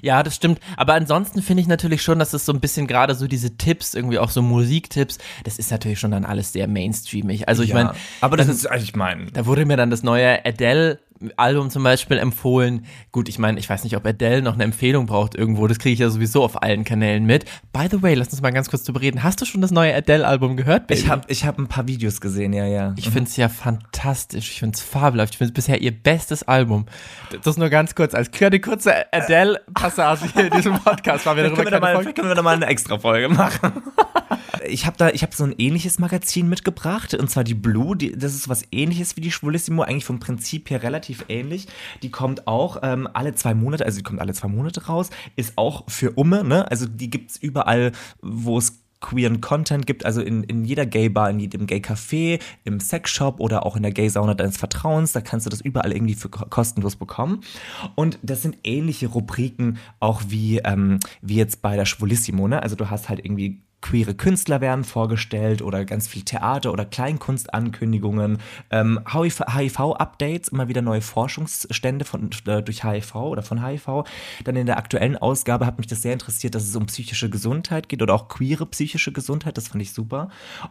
Ja, 0.02 0.24
das 0.24 0.36
stimmt. 0.36 0.60
Aber 0.78 0.94
ansonsten 0.94 1.42
finde 1.42 1.62
ich 1.62 1.68
natürlich 1.68 2.02
schon, 2.02 2.20
dass 2.20 2.34
es 2.34 2.46
so 2.46 2.54
ein 2.54 2.60
bisschen 2.60 2.88
gerade 2.88 3.16
so 3.16 3.28
diese 3.28 3.58
Tipps, 3.58 3.94
irgendwie 3.94 4.20
auch 4.20 4.30
so 4.30 4.42
Musiktipps, 4.42 5.18
das 5.44 5.58
ist 5.58 5.72
natürlich 5.72 6.00
schon 6.00 6.12
dann 6.12 6.26
alles 6.26 6.54
sehr 6.54 6.68
mainstreamig. 6.68 7.48
Also 7.48 7.64
ich 7.64 7.70
Ja, 7.70 7.76
meine, 7.76 7.94
aber 8.22 8.38
das 8.38 8.48
ist, 8.48 8.66
also 8.68 8.84
ich 8.84 8.96
meine, 8.96 9.32
Da 9.32 9.46
wurde 9.46 9.66
mir 9.66 9.78
dann 9.78 9.90
das 9.90 10.04
neue 10.04 10.44
Adele-Album 11.16 11.70
zum 11.70 11.84
Beispiel 11.84 12.18
empfohlen. 12.18 12.86
Gut, 13.12 13.30
ich 13.30 13.40
meine, 13.40 13.60
ich 13.60 13.70
weiß 13.70 13.84
nicht, 13.84 13.96
ob 13.96 14.06
Adele 14.06 14.42
noch 14.42 14.54
eine 14.54 14.64
Empfehlung 14.64 15.06
braucht 15.06 15.36
irgendwo. 15.36 15.68
Das 15.68 15.80
kriege 15.80 15.94
ich 15.94 16.00
ja 16.00 16.10
sowieso 16.10 16.44
auf 16.44 16.62
allen 16.62 16.84
Kanälen 16.84 17.26
mit. 17.26 17.46
By 17.72 17.88
the 17.90 18.02
way, 18.02 18.14
lass 18.14 18.30
uns 18.30 18.42
mal 18.42 18.52
ganz 18.52 18.70
kurz 18.70 18.84
drüber 18.84 19.02
reden. 19.02 19.24
Hast 19.24 19.42
du 19.42 19.46
schon 19.46 19.62
das 19.62 19.72
neue 19.72 19.96
Adele-Album 19.96 20.58
gehört? 20.58 20.88
Baby? 20.88 21.00
ich 21.00 21.10
habe 21.10 21.24
ich 21.28 21.46
hab 21.46 21.58
ein 21.58 21.68
paar 21.68 21.88
Videos 21.88 22.22
gesehen, 22.22 22.54
ja, 22.54 22.66
ja. 22.66 22.94
Ich 22.98 23.10
finde 23.10 23.30
es 23.30 23.38
ja 23.38 23.50
fantastisch. 23.50 24.52
Ich 24.52 24.60
finde 24.60 24.76
es 24.76 24.82
fabelhaft. 24.82 25.34
Ich 25.34 25.38
finde 25.38 25.52
es 25.52 25.54
bisher 25.54 25.82
ihr 25.82 25.92
bestes 25.92 26.44
Album. 26.44 26.86
Das 27.44 27.58
nur 27.58 27.70
ganz 27.70 27.96
kurz 27.96 28.14
als 28.14 28.32
kleine 28.32 28.60
kurze 28.60 29.12
Adele-Passage 29.14 30.26
hier 30.34 30.46
in 30.46 30.52
diesem 30.52 30.80
Podcast. 30.84 31.26
War 31.26 31.36
wir 31.36 31.44
darüber 31.44 31.64
können, 31.64 31.74
wir 31.74 31.80
mal, 31.80 32.14
können 32.14 32.28
wir 32.28 32.36
da 32.36 32.42
mal 32.42 32.56
eine 32.56 32.68
extra 32.68 32.98
Folge 32.98 33.30
machen. 33.30 33.72
Ich 34.68 34.86
habe 34.86 34.98
da, 34.98 35.10
ich 35.10 35.22
habe 35.22 35.36
so 35.36 35.44
ein 35.44 35.54
ähnliches 35.58 36.00
Magazin 36.00 36.48
mitgebracht, 36.50 37.14
und 37.14 37.30
zwar 37.30 37.44
die 37.44 37.54
Blue. 37.54 37.96
Die, 37.96 38.12
das 38.12 38.34
ist 38.34 38.50
was 38.50 38.64
ähnliches 38.72 39.16
wie 39.18 39.22
die 39.22 39.32
Schwulissimo, 39.32 39.84
eigentlich 39.84 40.06
vom 40.06 40.20
Prinzip 40.20 40.70
her 40.70 40.84
relativ 40.84 41.26
ähnlich. 41.30 41.68
Die 42.04 42.12
kommt 42.12 42.48
auch 42.48 42.80
ähm, 42.84 43.08
alle 43.14 43.36
zwei 43.36 43.54
Monate, 43.54 43.86
also 43.86 43.98
die 43.98 44.04
kommt 44.04 44.22
alle 44.22 44.34
zwei 44.34 44.48
Monate 44.48 44.86
raus, 44.86 45.10
ist 45.36 45.54
auch 45.58 45.84
für 45.88 46.12
Umme, 46.12 46.44
ne? 46.44 46.70
Also 46.72 46.88
die 46.88 47.10
gibt's 47.10 47.38
überall, 47.38 47.92
wo 48.22 48.58
es 48.58 48.82
queeren 49.02 49.40
Content 49.40 49.86
gibt, 49.86 50.04
also 50.04 50.22
in, 50.22 50.44
in 50.44 50.66
jeder 50.66 50.88
Gay-Bar, 50.88 51.30
in 51.30 51.40
jedem 51.40 51.68
Gay-Café, 51.68 52.40
im 52.64 52.80
Sexshop 52.80 53.40
oder 53.40 53.64
auch 53.64 53.76
in 53.76 53.84
der 53.84 53.92
Gay-Sauna 53.92 54.34
deines 54.34 54.58
Vertrauens. 54.58 55.12
Da 55.12 55.22
kannst 55.22 55.46
du 55.46 55.52
das 55.52 55.62
überall 55.62 55.92
irgendwie 55.92 56.16
für 56.16 56.30
ko- 56.30 56.48
kostenlos 56.50 56.96
bekommen. 56.96 57.42
Und 57.94 58.18
das 58.24 58.42
sind 58.42 58.58
ähnliche 58.64 59.08
Rubriken 59.08 59.78
auch 60.00 60.24
wie, 60.30 60.58
ähm, 60.60 61.00
wie 61.22 61.36
jetzt 61.36 61.62
bei 61.62 61.76
der 61.76 61.86
Schwulissimo. 61.86 62.48
Ne? 62.48 62.64
Also 62.64 62.76
du 62.76 62.90
hast 62.90 63.10
halt 63.10 63.24
irgendwie 63.24 63.62
queere 63.86 64.16
Künstler 64.16 64.62
werden 64.62 64.84
vorgestellt 64.84 65.62
oder 65.62 65.86
ganz 65.86 66.08
viel 66.08 66.24
Theater 66.24 66.74
oder 66.74 66.86
Kleinkunstankündigungen, 66.86 68.40
ähm, 68.72 69.00
HIV-Updates, 69.08 70.50
immer 70.50 70.68
wieder 70.68 70.82
neue 70.82 71.02
Forschungsstände 71.02 72.04
von, 72.04 72.32
äh, 72.48 72.64
durch 72.64 72.84
HIV 72.84 73.14
oder 73.14 73.44
von 73.44 73.64
HIV. 73.64 74.04
Dann 74.44 74.56
in 74.56 74.66
der 74.66 74.78
aktuellen 74.78 75.18
Ausgabe 75.18 75.68
hat 75.68 75.78
mich 75.78 75.86
das 75.86 76.02
sehr 76.02 76.14
interessiert, 76.14 76.56
dass 76.56 76.64
es 76.64 76.76
um 76.76 76.88
psychische 76.88 77.30
Gesundheit 77.30 77.88
geht 77.88 78.02
oder 78.02 78.16
auch 78.16 78.28
queere 78.28 78.66
psychische 78.66 79.12
Gesundheit, 79.12 79.56
das 79.56 79.68
fand 79.68 79.84
ich 79.84 79.94
super. 79.94 80.30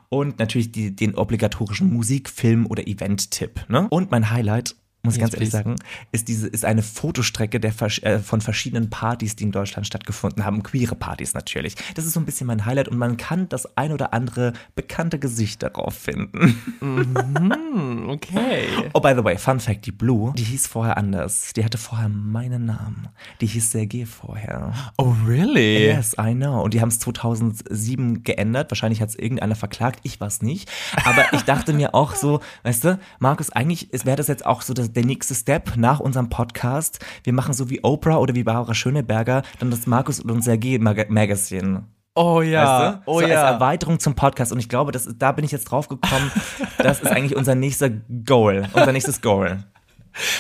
Und 0.09 0.41
natürlich 0.41 0.73
die, 0.73 0.95
den 0.95 1.15
obligatorischen 1.15 1.93
Musik-, 1.93 2.29
Film- 2.29 2.67
oder 2.67 2.89
Event-Tipp. 2.89 3.67
Ne? 3.69 3.87
Und 3.91 4.11
mein 4.11 4.31
Highlight, 4.31 4.75
muss 5.05 5.15
ich 5.15 5.21
ganz 5.21 5.35
ehrlich 5.35 5.51
sagen, 5.51 5.77
ist 6.13 6.29
diese 6.29 6.49
ist 6.49 6.65
eine 6.65 6.83
Fotostrecke 6.83 7.61
der 7.61 7.73
äh, 8.03 8.19
von 8.19 8.41
verschiedenen 8.41 8.91
Partys, 8.91 9.37
die 9.37 9.45
in 9.45 9.53
Deutschland 9.53 9.87
stattgefunden 9.87 10.45
haben, 10.45 10.63
queere 10.63 10.95
Partys 10.95 11.35
natürlich. 11.35 11.77
Das 11.95 12.07
ist 12.07 12.15
so 12.15 12.21
ein 12.21 12.27
bisschen 12.27 12.47
mein 12.47 12.65
Highlight 12.65 12.89
und 12.89 12.97
man 12.97 13.17
kann 13.19 13.49
das 13.49 13.77
ein 13.77 13.93
oder 13.93 14.15
andere 14.15 14.55
bekannte 14.75 15.19
Gesicht 15.19 15.63
darauf 15.63 15.95
finden. 15.95 16.61
Hm, 16.81 18.09
okay. 18.09 18.67
Oh, 18.95 19.01
by 19.01 19.15
the 19.17 19.23
way, 19.23 19.37
Fun 19.37 19.61
Fact, 19.61 19.87
die 19.87 19.93
Blue, 19.93 20.33
die 20.37 20.45
hieß 20.45 20.67
vorher 20.67 20.97
anders. 20.97 21.53
Die 21.55 21.65
hatte 21.65 21.77
vorher 21.77 22.09
meinen 22.09 22.65
Namen. 22.65 23.09
Die 23.41 23.47
hieß 23.47 23.73
Sergei 23.73 24.07
vorher. 24.07 24.73
Oh, 24.97 25.15
really? 25.27 25.87
Yes, 25.87 26.17
I 26.19 26.35
know. 26.35 26.63
Und 26.63 26.73
die 26.73 26.81
haben 26.81 26.89
es 26.89 26.99
2007 27.01 28.23
geändert. 28.23 28.71
Wahrscheinlich 28.71 29.03
hat 29.03 29.11
es 29.11 29.17
irgendeiner 29.17 29.55
verklagt. 29.55 30.01
Ich 30.03 30.21
war 30.21 30.29
es 30.29 30.41
nicht. 30.41 30.71
Aber 31.05 31.25
ich 31.33 31.43
dachte 31.43 31.73
mir 31.75 31.95
auch 31.95 32.15
so, 32.15 32.41
weißt 32.63 32.85
du, 32.85 32.99
Markus, 33.19 33.51
eigentlich 33.51 33.89
wäre 34.05 34.17
das 34.17 34.29
jetzt 34.29 34.47
auch 34.47 34.63
so 34.63 34.73
das, 34.73 34.94
der 34.97 35.05
nächste 35.05 35.35
Step 35.35 35.77
nach 35.77 36.01
unserem 36.01 36.29
Podcast. 36.29 37.05
Wir 37.23 37.33
machen 37.33 37.55
so 37.55 37.71
wie 37.71 37.83
Oprah 37.83 38.17
oder 38.17 38.35
wie 38.35 38.45
Barbara 38.45 38.75
Schöneberger 38.75 39.43
dann 39.59 39.71
das 39.71 39.87
Markus 39.87 40.21
und 40.21 40.43
Sergei 40.43 40.79
Mag 40.79 41.11
Magazine. 41.11 41.85
Oh 42.15 42.43
ja. 42.43 42.65
Weißt 42.65 42.97
du? 42.97 43.03
Oh 43.07 43.21
so 43.21 43.27
ja. 43.27 43.43
als 43.43 43.53
Erweiterung 43.55 43.99
zum 43.99 44.15
Podcast. 44.15 44.53
Und 44.53 44.61
ich 44.61 44.69
glaube, 44.69 44.93
das, 44.93 45.09
da 45.19 45.33
bin 45.33 45.45
ich 45.45 45.53
jetzt 45.53 45.65
drauf 45.65 45.89
gekommen. 45.89 46.31
das 46.79 47.01
ist 47.01 47.11
eigentlich 47.11 47.37
unser 47.37 47.55
nächster 47.55 47.91
Goal. 47.91 48.69
Unser 48.73 48.93
nächstes 48.93 49.21
Goal. 49.21 49.65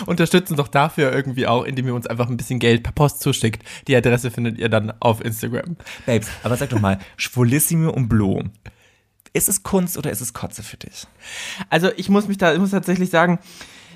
Unterstützen 0.06 0.56
doch 0.56 0.68
dafür 0.68 1.12
irgendwie 1.12 1.48
auch, 1.48 1.64
indem 1.64 1.88
ihr 1.88 1.94
uns 1.94 2.06
einfach 2.06 2.28
ein 2.28 2.36
bisschen 2.36 2.60
Geld 2.60 2.84
per 2.84 2.92
Post 2.92 3.20
zuschickt. 3.20 3.64
Die 3.88 3.96
Adresse 3.96 4.30
findet 4.30 4.58
ihr 4.58 4.68
dann 4.68 4.92
auf 5.00 5.24
Instagram. 5.24 5.76
Babes, 6.06 6.28
aber 6.44 6.56
sag 6.56 6.70
doch 6.70 6.80
mal, 6.80 6.98
Schwulissimo 7.16 7.90
und 7.90 8.08
Blue. 8.08 8.44
Ist 9.32 9.48
es 9.48 9.64
Kunst 9.64 9.98
oder 9.98 10.12
ist 10.12 10.20
es 10.20 10.32
Kotze 10.32 10.62
für 10.62 10.76
dich? 10.76 11.08
Also 11.70 11.90
ich 11.96 12.08
muss 12.08 12.28
mich 12.28 12.38
da, 12.38 12.52
ich 12.52 12.60
muss 12.60 12.70
tatsächlich 12.70 13.10
sagen, 13.10 13.40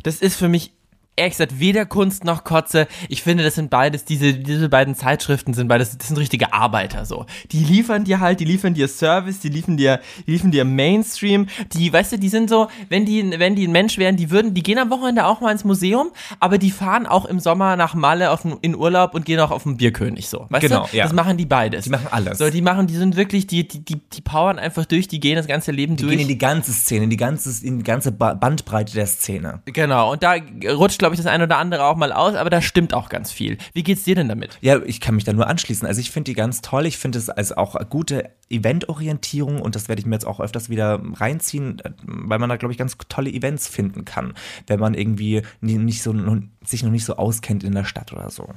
das 0.02 0.20
ist 0.20 0.36
für 0.36 0.48
mich 0.48 0.72
ehrlich 1.18 1.34
gesagt 1.34 1.58
weder 1.60 1.84
Kunst 1.86 2.24
noch 2.24 2.44
Kotze. 2.44 2.86
Ich 3.08 3.22
finde, 3.22 3.44
das 3.44 3.54
sind 3.56 3.70
beides, 3.70 4.04
diese, 4.04 4.34
diese 4.34 4.68
beiden 4.68 4.94
Zeitschriften 4.94 5.54
sind 5.54 5.68
beides, 5.68 5.96
das 5.98 6.08
sind 6.08 6.16
richtige 6.18 6.52
Arbeiter 6.52 7.04
so. 7.04 7.26
Die 7.52 7.64
liefern 7.64 8.04
dir 8.04 8.20
halt, 8.20 8.40
die 8.40 8.44
liefern 8.44 8.74
dir 8.74 8.88
Service, 8.88 9.40
die 9.40 9.48
liefern 9.48 9.76
dir, 9.76 10.00
die 10.26 10.32
liefern 10.32 10.50
dir 10.50 10.64
Mainstream. 10.64 11.46
Die, 11.72 11.92
weißt 11.92 12.12
du, 12.12 12.18
die 12.18 12.28
sind 12.28 12.48
so, 12.48 12.68
wenn 12.88 13.04
die, 13.04 13.38
wenn 13.38 13.54
die 13.54 13.66
ein 13.66 13.72
Mensch 13.72 13.98
wären, 13.98 14.16
die 14.16 14.30
würden, 14.30 14.54
die 14.54 14.62
gehen 14.62 14.78
am 14.78 14.90
Wochenende 14.90 15.26
auch 15.26 15.40
mal 15.40 15.52
ins 15.52 15.64
Museum, 15.64 16.10
aber 16.40 16.58
die 16.58 16.70
fahren 16.70 17.06
auch 17.06 17.24
im 17.26 17.40
Sommer 17.40 17.76
nach 17.76 17.94
Malle 17.94 18.30
auf, 18.30 18.40
in 18.62 18.74
Urlaub 18.76 19.14
und 19.14 19.24
gehen 19.24 19.40
auch 19.40 19.50
auf 19.50 19.64
den 19.64 19.76
Bierkönig 19.76 20.28
so. 20.28 20.46
Weißt 20.48 20.62
Genau, 20.62 20.86
du? 20.90 20.96
ja. 20.96 21.04
Das 21.04 21.12
machen 21.12 21.36
die 21.36 21.46
beides. 21.46 21.84
Die 21.84 21.90
machen 21.90 22.06
alles. 22.10 22.38
So, 22.38 22.48
die 22.50 22.62
machen, 22.62 22.86
die 22.86 22.94
sind 22.94 23.16
wirklich, 23.16 23.46
die, 23.46 23.66
die, 23.66 23.84
die, 23.84 23.96
die 23.96 24.20
powern 24.20 24.58
einfach 24.58 24.84
durch, 24.84 25.08
die 25.08 25.20
gehen 25.20 25.36
das 25.36 25.46
ganze 25.46 25.72
Leben 25.72 25.96
Die 25.96 26.02
durch. 26.04 26.12
gehen 26.12 26.20
in 26.22 26.28
die 26.28 26.38
ganze 26.38 26.72
Szene, 26.72 27.04
in 27.04 27.10
die 27.10 27.16
ganze, 27.16 27.66
in 27.66 27.78
die 27.78 27.84
ganze 27.84 28.12
Ba- 28.12 28.34
Bandbreite 28.34 28.94
der 28.94 29.06
Szene. 29.06 29.60
Genau, 29.66 30.12
und 30.12 30.22
da 30.22 30.34
rutscht, 30.72 30.98
glaube 30.98 31.07
ich, 31.14 31.20
das 31.20 31.26
eine 31.26 31.44
oder 31.44 31.58
andere 31.58 31.84
auch 31.84 31.96
mal 31.96 32.12
aus, 32.12 32.34
aber 32.34 32.50
da 32.50 32.60
stimmt 32.60 32.94
auch 32.94 33.08
ganz 33.08 33.32
viel. 33.32 33.58
Wie 33.72 33.82
geht's 33.82 34.04
dir 34.04 34.14
denn 34.14 34.28
damit? 34.28 34.58
Ja, 34.60 34.80
ich 34.84 35.00
kann 35.00 35.14
mich 35.14 35.24
da 35.24 35.32
nur 35.32 35.46
anschließen. 35.46 35.86
Also 35.86 36.00
ich 36.00 36.10
finde 36.10 36.30
die 36.30 36.34
ganz 36.34 36.60
toll. 36.60 36.86
Ich 36.86 36.98
finde 36.98 37.18
es 37.18 37.28
als 37.28 37.52
auch 37.52 37.76
gute 37.88 38.30
Eventorientierung 38.50 39.60
und 39.60 39.74
das 39.74 39.88
werde 39.88 40.00
ich 40.00 40.06
mir 40.06 40.14
jetzt 40.14 40.26
auch 40.26 40.40
öfters 40.40 40.70
wieder 40.70 41.00
reinziehen, 41.14 41.82
weil 42.04 42.38
man 42.38 42.48
da, 42.48 42.56
glaube 42.56 42.72
ich, 42.72 42.78
ganz 42.78 42.96
tolle 43.08 43.30
Events 43.30 43.68
finden 43.68 44.04
kann, 44.04 44.34
wenn 44.66 44.80
man 44.80 44.94
irgendwie 44.94 45.42
nicht 45.60 46.02
so, 46.02 46.14
sich 46.64 46.82
noch 46.82 46.90
nicht 46.90 47.04
so 47.04 47.16
auskennt 47.16 47.64
in 47.64 47.74
der 47.74 47.84
Stadt 47.84 48.12
oder 48.12 48.30
so. 48.30 48.48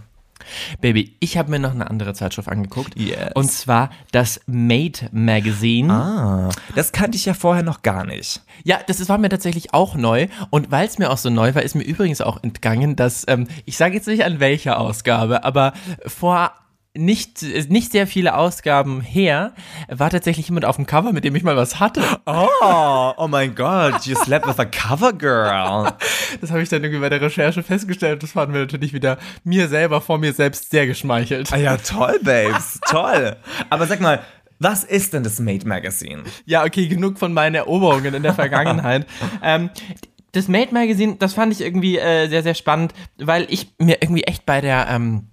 Baby, 0.80 1.16
ich 1.20 1.38
habe 1.38 1.52
mir 1.52 1.60
noch 1.60 1.72
eine 1.72 1.90
andere 1.90 2.14
Zeitschrift 2.14 2.50
angeguckt. 2.50 2.98
Yes. 2.98 3.32
Und 3.36 3.52
zwar 3.52 3.90
das 4.12 4.42
Made 4.48 5.10
Magazine. 5.12 5.94
Ah, 5.94 6.50
das 6.76 6.92
kannte 6.92 7.18
ich 7.18 7.26
ja 7.26 7.34
vorher 7.34 7.64
noch 7.64 7.82
gar 7.82 8.06
nicht. 8.06 8.42
Ja, 8.64 8.80
das 8.88 9.00
ist, 9.00 9.10
war 9.10 9.18
mir 9.18 9.30
tatsächlich 9.30 9.74
auch 9.74 9.96
neu. 9.96 10.28
Und 10.50 10.72
weil 10.72 10.88
es 10.88 10.98
mir 10.98 11.10
auch 11.10 11.18
so 11.18 11.30
neu 11.30 11.56
war, 11.56 11.64
ist 11.64 11.76
mir 11.76 11.84
übrigens 11.84 12.22
auch 12.22 12.42
entgangen, 12.44 12.96
dass, 12.96 13.26
ähm, 13.28 13.48
ich 13.66 13.78
sage 13.78 13.96
jetzt 13.96 14.08
nicht 14.08 14.24
an 14.24 14.40
welcher 14.40 14.80
Ausgabe, 14.80 15.44
aber 15.44 15.74
vor 16.06 16.52
nicht, 16.94 17.42
nicht 17.70 17.92
sehr 17.92 18.06
viele 18.06 18.36
Ausgaben 18.36 19.00
her 19.00 19.54
war 19.88 20.10
tatsächlich 20.10 20.50
jemand 20.50 20.66
auf 20.66 20.76
dem 20.76 20.86
Cover, 20.86 21.14
mit 21.14 21.24
dem 21.24 21.36
ich 21.36 21.44
mal 21.44 21.56
was 21.56 21.80
hatte. 21.80 22.02
Oh, 22.26 23.14
oh 23.16 23.28
mein 23.28 23.56
Gott, 23.56 24.06
you 24.06 24.16
slept 24.16 24.46
with 24.46 24.60
a 24.60 24.66
cover 24.66 25.14
girl. 25.14 25.94
Das 26.40 26.50
habe 26.50 26.62
ich 26.62 26.70
dann 26.70 26.82
irgendwie 26.82 27.02
bei 27.02 27.10
der 27.10 27.20
Recherche 27.20 27.62
festgestellt. 27.62 28.24
Das 28.24 28.32
fanden 28.32 28.54
wir 28.54 28.62
natürlich 28.62 28.94
wieder 28.94 29.18
mir 29.44 29.68
selber 29.68 30.00
vor 30.00 30.18
mir 30.18 30.32
selbst 30.32 30.72
sehr 30.72 30.88
geschmeichelt. 30.88 31.52
Ah 31.52 31.58
ja, 31.58 31.76
toll, 31.76 32.20
Babes, 32.24 32.80
toll. 32.90 33.36
Aber 33.70 33.86
sag 33.86 34.00
mal, 34.00 34.22
was 34.60 34.84
ist 34.86 35.14
denn 35.14 35.24
das 35.24 35.40
Made 35.40 35.68
Magazine? 35.68 36.24
Ja, 36.46 36.64
okay, 36.64 36.88
genug 36.88 37.20
von 37.20 37.34
meinen 37.34 37.56
Eroberungen 37.56 38.14
in 38.14 38.24
der 38.24 38.34
Vergangenheit. 38.34 39.06
ähm, 39.44 39.72
das 40.32 40.48
Made 40.48 40.74
Magazine, 40.74 41.16
das 41.18 41.34
fand 41.34 41.52
ich 41.52 41.62
irgendwie 41.62 41.98
äh, 41.98 42.30
sehr, 42.30 42.44
sehr 42.44 42.54
spannend, 42.54 42.94
weil 43.18 43.46
ich 43.50 43.74
mir 43.80 43.98
irgendwie 44.02 44.24
echt 44.24 44.46
bei 44.46 44.62
der, 44.62 44.88
ähm, 44.90 45.31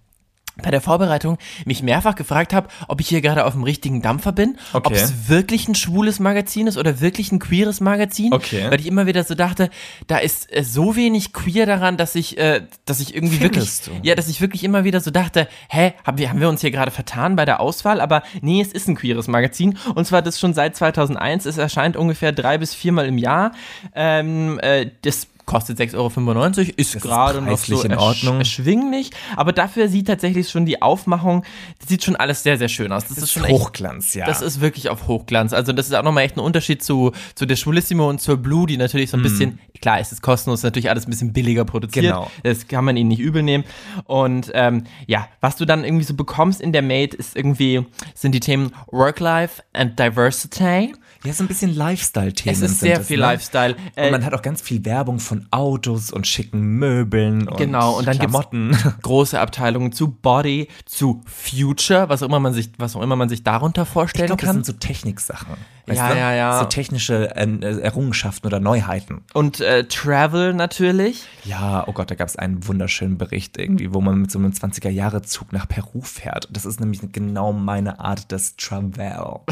bei 0.62 0.70
der 0.70 0.80
Vorbereitung 0.80 1.38
mich 1.64 1.82
mehrfach 1.82 2.14
gefragt 2.14 2.52
habe, 2.52 2.68
ob 2.88 3.00
ich 3.00 3.08
hier 3.08 3.20
gerade 3.20 3.44
auf 3.44 3.52
dem 3.52 3.62
richtigen 3.62 4.02
Dampfer 4.02 4.32
bin, 4.32 4.56
ob 4.72 4.86
Okay. 4.88 4.96
es 4.96 5.28
wirklich 5.28 5.68
ein 5.68 5.74
schwules 5.74 6.18
Magazin 6.18 6.66
ist 6.66 6.76
oder 6.76 7.00
wirklich 7.00 7.30
ein 7.32 7.38
queeres 7.38 7.80
Magazin, 7.80 8.32
Okay. 8.32 8.66
weil 8.70 8.80
ich 8.80 8.86
immer 8.86 9.06
wieder 9.06 9.22
so 9.24 9.34
dachte, 9.34 9.70
da 10.06 10.18
ist 10.18 10.52
äh, 10.54 10.64
so 10.64 10.96
wenig 10.96 11.32
queer 11.32 11.66
daran, 11.66 11.96
dass 11.96 12.14
ich, 12.14 12.38
äh, 12.38 12.62
dass 12.84 13.00
ich 13.00 13.14
irgendwie 13.14 13.36
Findest 13.36 13.86
wirklich, 13.86 14.00
du? 14.02 14.08
ja, 14.08 14.14
dass 14.14 14.28
ich 14.28 14.40
wirklich 14.40 14.64
immer 14.64 14.84
wieder 14.84 15.00
so 15.00 15.10
dachte, 15.10 15.48
hä, 15.68 15.92
haben 16.04 16.18
wir, 16.18 16.30
haben 16.30 16.40
wir 16.40 16.48
uns 16.48 16.60
hier 16.60 16.70
gerade 16.70 16.90
vertan 16.90 17.36
bei 17.36 17.44
der 17.44 17.60
Auswahl? 17.60 18.00
Aber 18.00 18.22
nee, 18.40 18.60
es 18.60 18.72
ist 18.72 18.88
ein 18.88 18.96
queeres 18.96 19.28
Magazin 19.28 19.78
und 19.94 20.06
zwar 20.06 20.22
das 20.22 20.40
schon 20.40 20.54
seit 20.54 20.74
2001. 20.76 21.46
Es 21.46 21.58
erscheint 21.58 21.96
ungefähr 21.96 22.32
drei 22.32 22.58
bis 22.58 22.74
viermal 22.74 23.06
im 23.06 23.18
Jahr. 23.18 23.52
Ähm, 23.94 24.58
äh, 24.60 24.90
das 25.02 25.28
kostet 25.48 25.80
6,95 25.80 25.96
Euro, 25.96 26.72
ist 26.76 27.00
gerade 27.00 27.40
noch 27.40 27.58
so 27.58 27.82
in 27.82 27.94
Ordnung. 27.94 28.38
erschwinglich, 28.38 29.10
aber 29.34 29.52
dafür 29.52 29.88
sieht 29.88 30.06
tatsächlich 30.06 30.48
schon 30.50 30.66
die 30.66 30.82
Aufmachung, 30.82 31.42
das 31.80 31.88
sieht 31.88 32.04
schon 32.04 32.16
alles 32.16 32.42
sehr, 32.42 32.58
sehr 32.58 32.68
schön 32.68 32.92
aus. 32.92 33.06
Das, 33.06 33.18
ist 33.18 33.32
schon 33.32 33.44
echt, 33.44 33.54
Hochglanz, 33.54 34.12
ja. 34.14 34.26
das 34.26 34.42
ist 34.42 34.60
wirklich 34.60 34.90
auf 34.90 35.08
Hochglanz. 35.08 35.52
Also 35.54 35.72
das 35.72 35.86
ist 35.86 35.94
auch 35.94 36.02
nochmal 36.02 36.24
echt 36.24 36.36
ein 36.36 36.40
Unterschied 36.40 36.84
zu, 36.84 37.12
zu 37.34 37.46
der 37.46 37.56
Schwulissimo 37.56 38.08
und 38.08 38.20
zur 38.20 38.36
Blue, 38.36 38.66
die 38.66 38.76
natürlich 38.76 39.10
so 39.10 39.16
ein 39.16 39.22
bisschen, 39.22 39.58
klar, 39.80 39.98
es 39.98 40.12
ist 40.12 40.20
kostenlos, 40.20 40.62
natürlich 40.62 40.90
alles 40.90 41.06
ein 41.06 41.10
bisschen 41.10 41.32
billiger 41.32 41.64
produziert. 41.64 42.04
Genau. 42.04 42.30
Das 42.42 42.68
kann 42.68 42.84
man 42.84 42.98
ihnen 42.98 43.08
nicht 43.08 43.20
übel 43.20 43.42
nehmen. 43.42 43.64
Und 44.04 44.50
ähm, 44.52 44.84
ja, 45.06 45.28
was 45.40 45.56
du 45.56 45.64
dann 45.64 45.82
irgendwie 45.82 46.04
so 46.04 46.14
bekommst 46.14 46.60
in 46.60 46.72
der 46.72 46.82
Mate, 46.82 47.16
ist 47.16 47.36
irgendwie, 47.36 47.86
sind 48.14 48.32
die 48.32 48.40
Themen 48.40 48.72
Work-Life 48.88 49.62
and 49.72 49.98
Diversity. 49.98 50.92
ja, 51.24 51.32
so 51.32 51.44
ein 51.44 51.48
bisschen 51.48 51.74
Lifestyle-Themen. 51.74 52.54
Es 52.54 52.60
ist 52.60 52.80
sehr 52.80 53.00
es, 53.00 53.06
viel 53.06 53.16
ne? 53.16 53.22
Lifestyle. 53.22 53.76
Äh, 53.96 54.06
Und 54.06 54.12
man 54.12 54.24
hat 54.26 54.34
auch 54.34 54.42
ganz 54.42 54.60
viel 54.60 54.84
Werbung 54.84 55.18
von 55.20 55.37
Autos 55.50 56.10
und 56.10 56.26
schicken 56.26 56.60
Möbeln 56.78 57.48
und 57.48 57.56
Genau, 57.56 57.98
und 57.98 58.06
dann 58.06 58.18
gibt's 58.18 58.32
Klamotten. 58.32 58.76
große 59.02 59.38
Abteilungen 59.38 59.92
zu 59.92 60.10
Body, 60.10 60.68
zu 60.84 61.20
Future, 61.26 62.08
was 62.08 62.22
auch 62.22 62.26
immer 62.26 62.40
man 62.40 62.52
sich, 62.54 62.70
was 62.78 62.96
auch 62.96 63.02
immer 63.02 63.16
man 63.16 63.28
sich 63.28 63.44
darunter 63.44 63.82
Ich 63.82 63.88
vorstellen 63.88 64.26
glaube, 64.26 64.40
das 64.40 64.46
kann. 64.46 64.56
sind 64.56 64.66
so 64.66 64.72
Techniksachen. 64.74 65.56
Ja, 65.86 66.08
du? 66.12 66.18
ja, 66.18 66.34
ja. 66.34 66.58
So 66.58 66.66
technische 66.66 67.34
äh, 67.34 67.80
Errungenschaften 67.80 68.46
oder 68.46 68.60
Neuheiten. 68.60 69.22
Und 69.32 69.60
äh, 69.60 69.84
Travel 69.84 70.52
natürlich. 70.52 71.24
Ja, 71.44 71.84
oh 71.86 71.92
Gott, 71.92 72.10
da 72.10 72.14
gab 72.14 72.28
es 72.28 72.36
einen 72.36 72.66
wunderschönen 72.66 73.16
Bericht 73.16 73.56
irgendwie, 73.58 73.94
wo 73.94 74.00
man 74.02 74.20
mit 74.20 74.30
so 74.30 74.38
einem 74.38 74.50
20er-Jahre-Zug 74.52 75.52
nach 75.52 75.66
Peru 75.66 76.02
fährt. 76.02 76.46
Das 76.50 76.66
ist 76.66 76.78
nämlich 76.80 77.00
genau 77.12 77.52
meine 77.54 78.00
Art 78.00 78.30
des 78.32 78.56
Travel. 78.56 79.40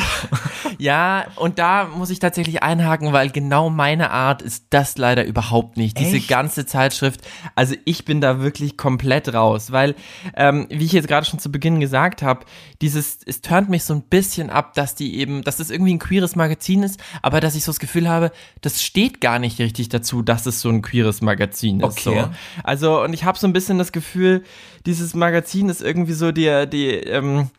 Ja, 0.78 1.26
und 1.36 1.58
da 1.58 1.86
muss 1.86 2.10
ich 2.10 2.18
tatsächlich 2.18 2.62
einhaken, 2.62 3.12
weil 3.12 3.30
genau 3.30 3.70
meine 3.70 4.10
Art 4.10 4.42
ist 4.42 4.66
das 4.70 4.98
leider 4.98 5.24
überhaupt 5.76 5.96
nicht. 5.96 5.98
Diese 5.98 6.16
Echt? 6.16 6.28
ganze 6.28 6.66
Zeitschrift, 6.66 7.20
also 7.54 7.74
ich 7.84 8.04
bin 8.04 8.20
da 8.20 8.40
wirklich 8.40 8.76
komplett 8.76 9.32
raus, 9.32 9.72
weil, 9.72 9.94
ähm, 10.34 10.66
wie 10.70 10.84
ich 10.84 10.92
jetzt 10.92 11.08
gerade 11.08 11.26
schon 11.26 11.38
zu 11.38 11.50
Beginn 11.50 11.80
gesagt 11.80 12.22
habe, 12.22 12.44
dieses, 12.80 13.18
es 13.24 13.40
turnt 13.40 13.68
mich 13.68 13.84
so 13.84 13.94
ein 13.94 14.02
bisschen 14.02 14.50
ab, 14.50 14.74
dass 14.74 14.94
die 14.94 15.16
eben, 15.18 15.42
dass 15.42 15.58
das 15.58 15.70
irgendwie 15.70 15.94
ein 15.94 15.98
queeres 15.98 16.36
Magazin 16.36 16.82
ist, 16.82 17.00
aber 17.22 17.40
dass 17.40 17.54
ich 17.54 17.64
so 17.64 17.72
das 17.72 17.80
Gefühl 17.80 18.08
habe, 18.08 18.32
das 18.60 18.82
steht 18.82 19.20
gar 19.20 19.38
nicht 19.38 19.58
richtig 19.58 19.88
dazu, 19.88 20.22
dass 20.22 20.46
es 20.46 20.60
so 20.60 20.68
ein 20.68 20.82
queeres 20.82 21.20
Magazin 21.20 21.80
ist. 21.80 22.06
Okay. 22.06 22.22
So. 22.22 22.30
Also, 22.62 23.02
und 23.02 23.12
ich 23.12 23.24
habe 23.24 23.38
so 23.38 23.46
ein 23.46 23.52
bisschen 23.52 23.78
das 23.78 23.92
Gefühl, 23.92 24.44
dieses 24.86 25.14
Magazin 25.14 25.68
ist 25.68 25.82
irgendwie 25.82 26.12
so 26.12 26.32
die, 26.32 26.66
die, 26.70 26.88
ähm, 26.88 27.50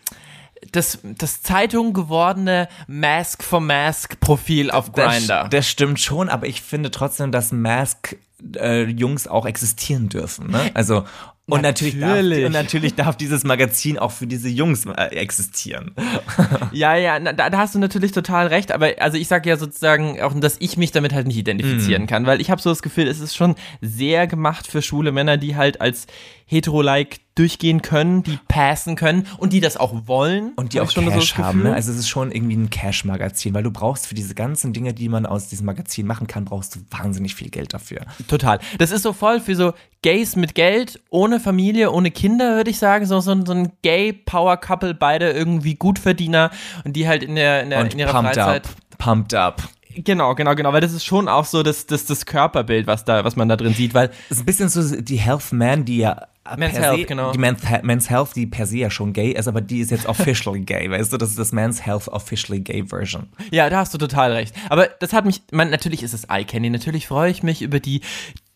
das, 0.71 0.99
das 1.03 1.41
Zeitung 1.41 1.93
gewordene 1.93 2.67
Mask 2.87 3.43
for 3.43 3.59
Mask 3.61 4.19
Profil 4.19 4.71
auf 4.71 4.91
Grinder. 4.91 5.43
Das, 5.43 5.49
das 5.49 5.69
stimmt 5.69 5.99
schon, 5.99 6.29
aber 6.29 6.47
ich 6.47 6.61
finde 6.61 6.91
trotzdem, 6.91 7.31
dass 7.31 7.51
Mask 7.51 8.15
äh, 8.55 8.83
Jungs 8.83 9.27
auch 9.27 9.45
existieren 9.45 10.09
dürfen. 10.09 10.51
Ne? 10.51 10.71
Also 10.73 11.03
und 11.49 11.61
natürlich. 11.61 11.95
Natürlich, 11.95 12.39
darf, 12.39 12.45
und 12.45 12.51
natürlich 12.51 12.95
darf 12.95 13.15
dieses 13.15 13.45
Magazin 13.45 13.97
auch 13.97 14.11
für 14.11 14.27
diese 14.27 14.49
Jungs 14.49 14.85
äh, 14.85 15.15
existieren. 15.15 15.95
ja, 16.73 16.95
ja, 16.97 17.19
da, 17.19 17.49
da, 17.49 17.57
hast 17.57 17.73
du 17.73 17.79
natürlich 17.79 18.11
total 18.11 18.47
recht, 18.47 18.73
aber 18.73 18.89
also 18.99 19.17
ich 19.17 19.29
sage 19.29 19.49
ja 19.49 19.55
sozusagen 19.55 20.21
auch, 20.21 20.37
dass 20.37 20.57
ich 20.59 20.75
mich 20.75 20.91
damit 20.91 21.13
halt 21.13 21.25
nicht 21.25 21.37
identifizieren 21.37 22.03
mm. 22.03 22.07
kann, 22.07 22.25
weil 22.25 22.41
ich 22.41 22.51
habe 22.51 22.61
so 22.61 22.69
das 22.69 22.81
Gefühl, 22.81 23.07
es 23.07 23.21
ist 23.21 23.33
schon 23.33 23.55
sehr 23.79 24.27
gemacht 24.27 24.67
für 24.67 24.81
schwule 24.81 25.13
Männer, 25.13 25.37
die 25.37 25.55
halt 25.55 25.79
als 25.79 26.07
hetero-like 26.47 27.19
durchgehen 27.35 27.81
können, 27.81 28.23
die 28.23 28.39
passen 28.47 28.95
können 28.95 29.27
und 29.37 29.53
die 29.53 29.59
das 29.59 29.77
auch 29.77 30.07
wollen. 30.07 30.53
Und 30.55 30.73
die 30.73 30.81
auch 30.81 30.89
schon 30.89 31.07
Cash 31.07 31.35
so 31.35 31.43
haben. 31.43 31.63
Ne? 31.63 31.73
Also 31.73 31.91
es 31.91 31.99
ist 31.99 32.09
schon 32.09 32.31
irgendwie 32.31 32.55
ein 32.55 32.69
Cash-Magazin, 32.69 33.53
weil 33.53 33.63
du 33.63 33.69
brauchst 33.69 34.07
für 34.07 34.15
diese 34.15 34.33
ganzen 34.33 34.73
Dinge, 34.73 34.93
die 34.93 35.09
man 35.09 35.25
aus 35.25 35.49
diesem 35.49 35.65
Magazin 35.65 36.07
machen 36.07 36.25
kann, 36.25 36.45
brauchst 36.45 36.75
du 36.75 36.79
wahnsinnig 36.89 37.35
viel 37.35 37.49
Geld 37.49 37.73
dafür. 37.73 38.01
Total. 38.27 38.59
Das 38.79 38.91
ist 38.91 39.03
so 39.03 39.13
voll 39.13 39.39
für 39.39 39.55
so 39.55 39.73
Gays 40.01 40.35
mit 40.35 40.55
Geld, 40.55 40.99
ohne 41.09 41.39
Familie, 41.39 41.91
ohne 41.91 42.09
Kinder, 42.11 42.55
würde 42.55 42.71
ich 42.71 42.79
sagen. 42.79 43.05
So, 43.05 43.19
so, 43.19 43.45
so 43.45 43.51
ein 43.51 43.73
Gay-Power-Couple, 43.83 44.95
beide 44.95 45.31
irgendwie 45.31 45.75
Gutverdiener 45.75 46.49
und 46.85 46.95
die 46.95 47.07
halt 47.07 47.23
in, 47.23 47.35
der, 47.35 47.63
in, 47.63 47.69
der, 47.69 47.81
und 47.81 47.93
in 47.93 47.99
ihrer 47.99 48.13
pumped 48.13 48.35
Freizeit... 48.35 48.65
Up. 48.65 48.97
Pumped 48.97 49.33
up. 49.35 49.69
Genau, 50.03 50.35
genau, 50.35 50.55
genau, 50.55 50.73
weil 50.73 50.81
das 50.81 50.93
ist 50.93 51.05
schon 51.05 51.27
auch 51.27 51.45
so 51.45 51.63
das, 51.63 51.87
das, 51.87 52.05
das 52.05 52.25
Körperbild, 52.25 52.87
was 52.87 53.05
da, 53.05 53.23
was 53.23 53.35
man 53.35 53.49
da 53.49 53.55
drin 53.55 53.73
sieht, 53.73 53.93
weil. 53.93 54.11
Es 54.29 54.37
ist 54.37 54.43
ein 54.43 54.45
bisschen 54.45 54.69
so 54.69 55.01
die 55.01 55.17
Health 55.17 55.51
Man, 55.51 55.85
die 55.85 55.97
ja 55.97 56.27
Men's 56.55 56.77
Health, 56.77 56.99
se, 56.99 57.05
genau. 57.05 57.31
Die 57.31 57.37
Men's, 57.37 57.61
Men's, 57.83 58.09
Health, 58.09 58.35
die 58.35 58.45
per 58.45 58.65
se 58.65 58.77
ja 58.77 58.89
schon 58.89 59.13
gay 59.13 59.31
ist, 59.31 59.47
aber 59.47 59.61
die 59.61 59.79
ist 59.79 59.91
jetzt 59.91 60.05
officially 60.05 60.61
gay, 60.61 60.89
weißt 60.89 61.11
du? 61.11 61.17
Das 61.17 61.29
ist 61.29 61.39
das 61.39 61.51
Men's 61.51 61.85
Health 61.85 62.07
officially 62.07 62.61
gay 62.61 62.85
Version. 62.85 63.27
Ja, 63.51 63.69
da 63.69 63.79
hast 63.79 63.93
du 63.93 63.97
total 63.97 64.31
recht. 64.31 64.55
Aber 64.69 64.87
das 64.87 65.13
hat 65.13 65.25
mich, 65.25 65.41
man, 65.51 65.69
natürlich 65.69 66.03
ist 66.03 66.13
es 66.13 66.25
Eye 66.25 66.45
Candy. 66.45 66.69
Natürlich 66.69 67.07
freue 67.07 67.31
ich 67.31 67.43
mich 67.43 67.61
über 67.61 67.79
die 67.79 68.01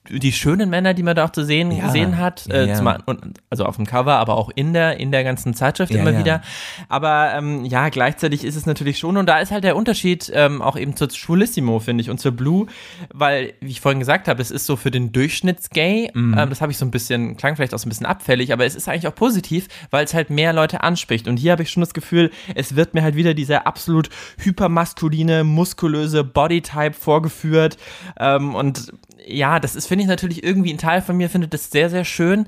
die 0.09 0.31
schönen 0.31 0.69
Männer, 0.69 0.95
die 0.95 1.03
man 1.03 1.15
da 1.15 1.25
auch 1.25 1.31
zu 1.31 1.45
sehen 1.45 1.71
ja, 1.71 1.85
gesehen 1.85 2.17
hat, 2.17 2.47
äh, 2.49 2.67
ja. 2.67 2.75
Zum, 2.75 2.89
also 3.49 3.65
auf 3.65 3.75
dem 3.75 3.85
Cover, 3.85 4.15
aber 4.15 4.35
auch 4.35 4.49
in 4.55 4.73
der 4.73 4.99
in 4.99 5.11
der 5.11 5.23
ganzen 5.23 5.53
Zeitschrift 5.53 5.93
ja, 5.93 6.01
immer 6.01 6.17
wieder. 6.17 6.41
Aber 6.89 7.33
ähm, 7.35 7.65
ja, 7.65 7.89
gleichzeitig 7.89 8.43
ist 8.43 8.55
es 8.55 8.65
natürlich 8.65 8.97
schon 8.97 9.17
und 9.17 9.27
da 9.27 9.39
ist 9.39 9.51
halt 9.51 9.63
der 9.63 9.75
Unterschied 9.75 10.31
ähm, 10.33 10.61
auch 10.61 10.75
eben 10.75 10.95
zur 10.95 11.11
Schwulissimo 11.11 11.79
finde 11.79 12.01
ich 12.01 12.09
und 12.09 12.19
zur 12.19 12.31
Blue, 12.31 12.65
weil 13.13 13.53
wie 13.61 13.69
ich 13.69 13.81
vorhin 13.81 13.99
gesagt 13.99 14.27
habe, 14.27 14.41
es 14.41 14.49
ist 14.49 14.65
so 14.65 14.75
für 14.75 14.89
den 14.89 15.11
Durchschnittsgay. 15.11 16.09
Mhm. 16.13 16.35
Ähm, 16.37 16.49
das 16.49 16.61
habe 16.61 16.71
ich 16.71 16.79
so 16.79 16.85
ein 16.85 16.91
bisschen 16.91 17.37
klang 17.37 17.55
vielleicht 17.55 17.75
auch 17.75 17.79
so 17.79 17.85
ein 17.85 17.89
bisschen 17.89 18.07
abfällig, 18.07 18.51
aber 18.53 18.65
es 18.65 18.75
ist 18.75 18.87
eigentlich 18.87 19.07
auch 19.07 19.15
positiv, 19.15 19.67
weil 19.91 20.03
es 20.03 20.15
halt 20.15 20.31
mehr 20.31 20.51
Leute 20.51 20.81
anspricht. 20.81 21.27
Und 21.27 21.37
hier 21.37 21.51
habe 21.51 21.61
ich 21.61 21.69
schon 21.69 21.81
das 21.81 21.93
Gefühl, 21.93 22.31
es 22.55 22.75
wird 22.75 22.95
mir 22.95 23.03
halt 23.03 23.15
wieder 23.15 23.35
dieser 23.35 23.67
absolut 23.67 24.09
hypermaskuline, 24.39 25.43
muskulöse 25.43 26.23
Bodytype 26.23 26.93
vorgeführt 26.93 27.77
ähm, 28.19 28.55
und 28.55 28.91
ja, 29.27 29.59
das 29.59 29.75
ist, 29.75 29.87
finde 29.91 30.03
ich 30.03 30.07
natürlich 30.07 30.41
irgendwie 30.41 30.71
ein 30.71 30.77
Teil 30.77 31.01
von 31.01 31.17
mir, 31.17 31.29
findet 31.29 31.53
das 31.53 31.69
sehr, 31.69 31.89
sehr 31.89 32.05
schön, 32.05 32.45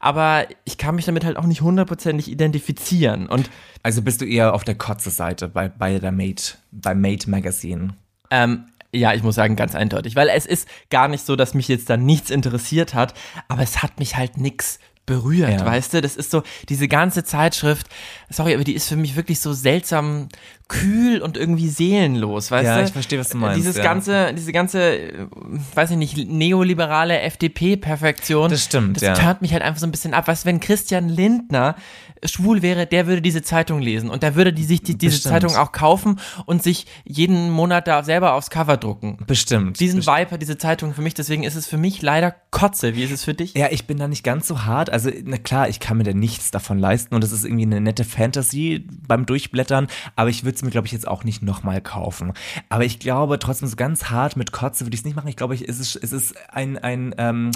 aber 0.00 0.46
ich 0.64 0.78
kann 0.78 0.94
mich 0.94 1.04
damit 1.04 1.26
halt 1.26 1.36
auch 1.36 1.44
nicht 1.44 1.60
hundertprozentig 1.60 2.30
identifizieren. 2.30 3.26
Und 3.26 3.50
also 3.82 4.00
bist 4.00 4.22
du 4.22 4.24
eher 4.24 4.54
auf 4.54 4.64
der 4.64 4.76
Kotze-Seite 4.76 5.48
bei, 5.48 5.68
bei 5.68 5.98
der 5.98 6.10
Mate, 6.10 6.54
beim 6.72 7.02
Mate 7.02 7.28
Magazine? 7.28 7.90
Ähm, 8.30 8.64
ja, 8.94 9.12
ich 9.12 9.22
muss 9.22 9.34
sagen, 9.34 9.56
ganz 9.56 9.74
eindeutig, 9.74 10.16
weil 10.16 10.30
es 10.30 10.46
ist 10.46 10.66
gar 10.88 11.08
nicht 11.08 11.26
so, 11.26 11.36
dass 11.36 11.52
mich 11.52 11.68
jetzt 11.68 11.90
da 11.90 11.98
nichts 11.98 12.30
interessiert 12.30 12.94
hat, 12.94 13.12
aber 13.46 13.62
es 13.62 13.82
hat 13.82 13.98
mich 13.98 14.16
halt 14.16 14.38
nichts 14.38 14.78
berührt, 15.04 15.60
ja. 15.60 15.66
weißt 15.66 15.92
du? 15.92 16.00
Das 16.00 16.16
ist 16.16 16.30
so, 16.30 16.44
diese 16.70 16.88
ganze 16.88 17.24
Zeitschrift, 17.24 17.88
sorry, 18.30 18.54
aber 18.54 18.64
die 18.64 18.74
ist 18.74 18.88
für 18.88 18.96
mich 18.96 19.16
wirklich 19.16 19.40
so 19.40 19.52
seltsam 19.52 20.30
kühl 20.68 21.22
und 21.22 21.36
irgendwie 21.36 21.68
seelenlos, 21.68 22.50
weißt 22.50 22.64
ja, 22.64 22.74
du? 22.74 22.80
Ja, 22.80 22.86
ich 22.86 22.92
verstehe, 22.92 23.20
was 23.20 23.28
du 23.28 23.36
meinst. 23.36 23.58
Dieses 23.58 23.76
ja. 23.76 23.84
ganze, 23.84 24.34
diese 24.34 24.52
ganze, 24.52 25.28
weiß 25.74 25.92
ich 25.92 25.96
nicht, 25.96 26.16
neoliberale 26.16 27.20
FDP-Perfektion. 27.20 28.50
Das 28.50 28.64
stimmt, 28.64 28.96
das 28.96 29.02
ja. 29.02 29.14
Das 29.14 29.40
mich 29.40 29.52
halt 29.52 29.62
einfach 29.62 29.78
so 29.78 29.86
ein 29.86 29.92
bisschen 29.92 30.12
ab. 30.12 30.26
Weißt 30.26 30.44
du, 30.44 30.48
wenn 30.48 30.58
Christian 30.58 31.08
Lindner 31.08 31.76
schwul 32.24 32.62
wäre, 32.62 32.86
der 32.86 33.06
würde 33.06 33.22
diese 33.22 33.42
Zeitung 33.42 33.80
lesen 33.80 34.10
und 34.10 34.22
der 34.22 34.34
würde 34.34 34.52
die, 34.52 34.64
sich 34.64 34.82
die, 34.82 34.98
diese 34.98 35.16
Bestimmt. 35.16 35.32
Zeitung 35.32 35.56
auch 35.56 35.70
kaufen 35.70 36.18
und 36.46 36.62
sich 36.62 36.86
jeden 37.04 37.50
Monat 37.50 37.86
da 37.86 38.02
selber 38.02 38.34
aufs 38.34 38.50
Cover 38.50 38.76
drucken. 38.76 39.18
Bestimmt. 39.26 39.78
Diesen 39.78 39.98
Bestimmt. 39.98 40.32
Hat 40.32 40.42
diese 40.42 40.58
Zeitung 40.58 40.94
für 40.94 41.02
mich, 41.02 41.14
deswegen 41.14 41.44
ist 41.44 41.54
es 41.54 41.66
für 41.66 41.76
mich 41.76 42.02
leider 42.02 42.34
Kotze. 42.50 42.96
Wie 42.96 43.04
ist 43.04 43.12
es 43.12 43.24
für 43.24 43.34
dich? 43.34 43.54
Ja, 43.54 43.68
ich 43.70 43.86
bin 43.86 43.98
da 43.98 44.08
nicht 44.08 44.24
ganz 44.24 44.48
so 44.48 44.64
hart. 44.64 44.90
Also, 44.90 45.10
na 45.24 45.36
klar, 45.36 45.68
ich 45.68 45.78
kann 45.78 45.98
mir 45.98 46.04
da 46.04 46.12
nichts 46.12 46.50
davon 46.50 46.78
leisten 46.78 47.14
und 47.14 47.22
das 47.22 47.32
ist 47.32 47.44
irgendwie 47.44 47.64
eine 47.64 47.80
nette 47.80 48.04
Fantasy 48.04 48.86
beim 49.06 49.26
Durchblättern, 49.26 49.88
aber 50.16 50.30
ich 50.30 50.44
würde 50.44 50.55
es 50.56 50.62
mir, 50.62 50.70
glaube 50.70 50.86
ich, 50.86 50.92
jetzt 50.92 51.06
auch 51.06 51.24
nicht 51.24 51.42
nochmal 51.42 51.80
kaufen. 51.80 52.32
Aber 52.68 52.84
ich 52.84 52.98
glaube, 52.98 53.38
trotzdem 53.38 53.68
so 53.68 53.76
ganz 53.76 54.10
hart 54.10 54.36
mit 54.36 54.52
Kotze 54.52 54.84
würde 54.84 54.94
ich 54.94 55.00
es 55.00 55.04
nicht 55.04 55.16
machen. 55.16 55.28
Ich 55.28 55.36
glaube, 55.36 55.54
es 55.54 55.60
ist, 55.60 55.96
es 55.96 56.12
ist 56.12 56.34
ein, 56.50 56.78
ein 56.78 57.14
ähm, 57.18 57.50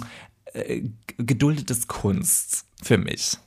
äh, 0.52 0.82
geduldetes 1.16 1.88
Kunst 1.88 2.66
für 2.82 2.98
mich. 2.98 3.38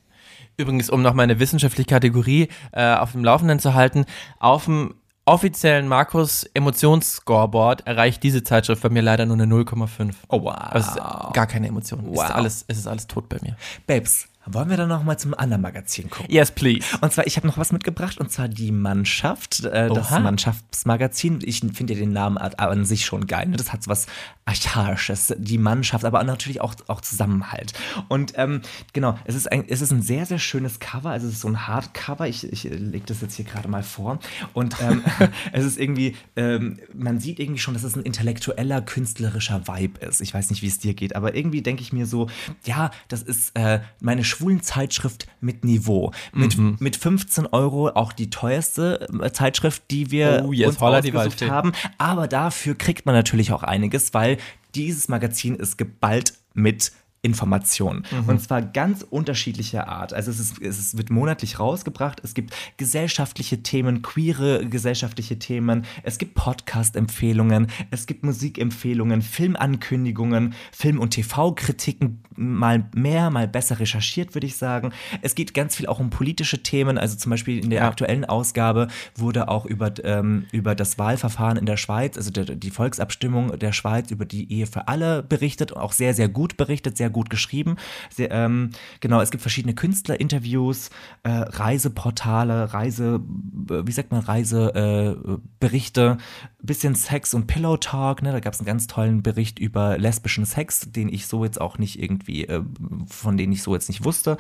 Übrigens, 0.57 0.89
um 0.89 1.01
noch 1.01 1.13
meine 1.13 1.39
wissenschaftliche 1.39 1.89
Kategorie 1.89 2.47
äh, 2.71 2.95
auf 2.95 3.13
dem 3.13 3.23
Laufenden 3.23 3.59
zu 3.59 3.73
halten, 3.73 4.05
auf 4.39 4.65
dem 4.65 4.93
offiziellen 5.25 5.87
Markus 5.87 6.43
Emotionsscoreboard 6.53 7.87
erreicht 7.87 8.23
diese 8.23 8.43
Zeitschrift 8.43 8.81
bei 8.83 8.89
mir 8.89 9.01
leider 9.01 9.25
nur 9.25 9.37
eine 9.39 9.45
0,5. 9.45 10.13
Oh 10.27 10.43
wow. 10.43 10.55
Also 10.55 10.91
gar 11.33 11.47
keine 11.47 11.67
Emotionen. 11.67 12.07
Wow. 12.07 12.25
Ist 12.25 12.31
alles, 12.31 12.65
es 12.67 12.77
ist 12.77 12.87
alles 12.87 13.07
tot 13.07 13.29
bei 13.29 13.37
mir. 13.41 13.55
Babes, 13.87 14.27
wollen 14.45 14.69
wir 14.69 14.77
dann 14.77 14.89
noch 14.89 15.03
mal 15.03 15.17
zum 15.17 15.33
anderen 15.33 15.61
Magazin 15.61 16.09
gucken? 16.09 16.31
Yes, 16.31 16.51
please. 16.51 16.85
Und 17.01 17.13
zwar, 17.13 17.25
ich 17.27 17.37
habe 17.37 17.47
noch 17.47 17.57
was 17.57 17.71
mitgebracht, 17.71 18.17
und 18.19 18.31
zwar 18.31 18.47
die 18.47 18.71
Mannschaft, 18.71 19.63
äh, 19.63 19.89
das 19.89 20.11
Mannschaftsmagazin. 20.11 21.39
Ich 21.43 21.59
finde 21.59 21.93
ja 21.93 21.99
den 21.99 22.11
Namen 22.11 22.37
an 22.37 22.85
sich 22.85 23.05
schon 23.05 23.27
geil. 23.27 23.47
Ne? 23.47 23.57
Das 23.57 23.71
hat 23.71 23.83
so 23.83 23.89
was 23.89 24.07
Archaisches, 24.45 25.33
die 25.37 25.57
Mannschaft, 25.57 26.03
aber 26.03 26.23
natürlich 26.23 26.61
auch, 26.61 26.75
auch 26.87 27.01
Zusammenhalt. 27.01 27.73
Und 28.09 28.33
ähm, 28.35 28.61
genau, 28.91 29.17
es 29.25 29.35
ist, 29.35 29.51
ein, 29.51 29.65
es 29.67 29.81
ist 29.81 29.91
ein 29.91 30.01
sehr, 30.01 30.25
sehr 30.25 30.39
schönes 30.39 30.79
Cover. 30.79 31.09
Also 31.09 31.27
es 31.27 31.33
ist 31.33 31.41
so 31.41 31.47
ein 31.47 31.67
Hardcover. 31.67 32.27
Ich, 32.27 32.51
ich 32.51 32.63
lege 32.63 33.05
das 33.05 33.21
jetzt 33.21 33.35
hier 33.35 33.45
gerade 33.45 33.67
mal 33.67 33.83
vor. 33.83 34.19
Und 34.53 34.75
ähm, 34.81 35.03
es 35.51 35.65
ist 35.65 35.79
irgendwie, 35.79 36.15
ähm, 36.35 36.79
man 36.93 37.19
sieht 37.19 37.39
irgendwie 37.39 37.59
schon, 37.59 37.73
dass 37.73 37.83
es 37.83 37.95
ein 37.95 38.03
intellektueller, 38.03 38.81
künstlerischer 38.81 39.67
Vibe 39.67 40.05
ist. 40.05 40.21
Ich 40.21 40.33
weiß 40.33 40.49
nicht, 40.49 40.61
wie 40.61 40.67
es 40.67 40.79
dir 40.79 40.93
geht, 40.93 41.15
aber 41.15 41.35
irgendwie 41.35 41.61
denke 41.61 41.81
ich 41.81 41.93
mir 41.93 42.05
so, 42.05 42.29
ja, 42.65 42.91
das 43.07 43.21
ist 43.21 43.57
äh, 43.57 43.79
meine 43.99 44.23
schwulen 44.33 44.61
Zeitschrift 44.61 45.27
mit 45.41 45.63
Niveau. 45.63 46.11
Mit, 46.33 46.57
mhm. 46.57 46.77
mit 46.79 46.95
15 46.95 47.47
Euro 47.47 47.89
auch 47.89 48.13
die 48.13 48.29
teuerste 48.29 49.07
äh, 49.21 49.31
Zeitschrift, 49.31 49.83
die 49.91 50.11
wir 50.11 50.43
oh, 50.45 50.51
yes, 50.51 50.69
uns 50.69 50.81
ausgesucht 50.81 51.41
haben. 51.49 51.71
Aber 51.97 52.27
dafür 52.27 52.75
kriegt 52.75 53.05
man 53.05 53.13
natürlich 53.13 53.51
auch 53.51 53.63
einiges, 53.63 54.13
weil 54.13 54.37
dieses 54.75 55.07
Magazin 55.07 55.55
ist 55.55 55.77
geballt 55.77 56.33
mit 56.53 56.91
Informationen. 57.23 58.03
Mhm. 58.11 58.29
Und 58.29 58.41
zwar 58.41 58.61
ganz 58.61 59.01
unterschiedlicher 59.09 59.87
Art. 59.87 60.13
Also 60.13 60.29
es, 60.29 60.39
ist, 60.41 60.61
es 60.61 60.97
wird 60.97 61.09
monatlich 61.09 61.57
rausgebracht. 61.57 62.19
Es 62.21 62.33
gibt 62.33 62.53
gesellschaftliche 62.75 63.63
Themen, 63.63 64.01
queere 64.01 64.67
gesellschaftliche 64.67 65.39
Themen. 65.39 65.85
Es 66.03 66.17
gibt 66.17 66.35
Podcast-Empfehlungen. 66.35 67.67
Es 67.91 68.07
gibt 68.07 68.25
Musikempfehlungen, 68.25 69.21
Filmankündigungen, 69.21 70.53
Film- 70.73 70.99
und 70.99 71.11
TV-Kritiken. 71.11 72.21
Mal 72.35 72.85
mehr, 72.95 73.29
mal 73.29 73.47
besser 73.47 73.79
recherchiert, 73.79 74.33
würde 74.33 74.47
ich 74.47 74.57
sagen. 74.57 74.91
Es 75.21 75.35
geht 75.35 75.53
ganz 75.53 75.75
viel 75.75 75.87
auch 75.87 75.99
um 75.99 76.09
politische 76.09 76.63
Themen. 76.63 76.97
Also 76.97 77.17
zum 77.17 77.29
Beispiel 77.29 77.63
in 77.63 77.69
der 77.69 77.81
ja. 77.81 77.87
aktuellen 77.87 78.25
Ausgabe 78.25 78.87
wurde 79.15 79.47
auch 79.47 79.65
über, 79.65 79.91
ähm, 80.03 80.45
über 80.51 80.75
das 80.75 80.97
Wahlverfahren 80.97 81.57
in 81.57 81.65
der 81.65 81.77
Schweiz, 81.77 82.17
also 82.17 82.31
der, 82.31 82.45
die 82.45 82.71
Volksabstimmung 82.71 83.57
der 83.59 83.71
Schweiz 83.73 84.11
über 84.11 84.25
die 84.25 84.51
Ehe 84.51 84.67
für 84.67 84.87
alle 84.87 85.23
berichtet. 85.23 85.75
Auch 85.75 85.91
sehr, 85.91 86.13
sehr 86.13 86.29
gut 86.29 86.57
berichtet, 86.57 86.97
sehr 86.97 87.09
gut 87.09 87.29
geschrieben. 87.29 87.77
Sehr, 88.09 88.31
ähm, 88.31 88.71
genau, 88.99 89.21
es 89.21 89.31
gibt 89.31 89.41
verschiedene 89.41 89.75
Künstlerinterviews, 89.75 90.89
äh, 91.23 91.29
Reiseportale, 91.29 92.73
Reise, 92.73 93.21
wie 93.23 93.91
sagt 93.91 94.11
man, 94.11 94.21
Reiseberichte, 94.21 96.17
äh, 96.19 96.23
bisschen 96.63 96.95
Sex 96.95 97.33
und 97.33 97.47
Pillow 97.47 97.77
Talk. 97.77 98.21
Ne? 98.21 98.31
Da 98.31 98.39
gab 98.39 98.53
es 98.53 98.59
einen 98.59 98.67
ganz 98.67 98.87
tollen 98.87 99.21
Bericht 99.21 99.59
über 99.59 99.97
lesbischen 99.97 100.45
Sex, 100.45 100.91
den 100.91 101.09
ich 101.09 101.27
so 101.27 101.43
jetzt 101.43 101.59
auch 101.59 101.77
nicht 101.77 102.01
irgendwie, 102.01 102.22
äh, 102.27 102.61
von 103.07 103.37
denen 103.37 103.53
ich 103.53 103.63
so 103.63 103.73
jetzt 103.73 103.89
nicht 103.89 104.03
wusste. 104.03 104.37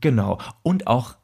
Genau. 0.00 0.38
Und 0.62 0.86
auch 0.86 1.17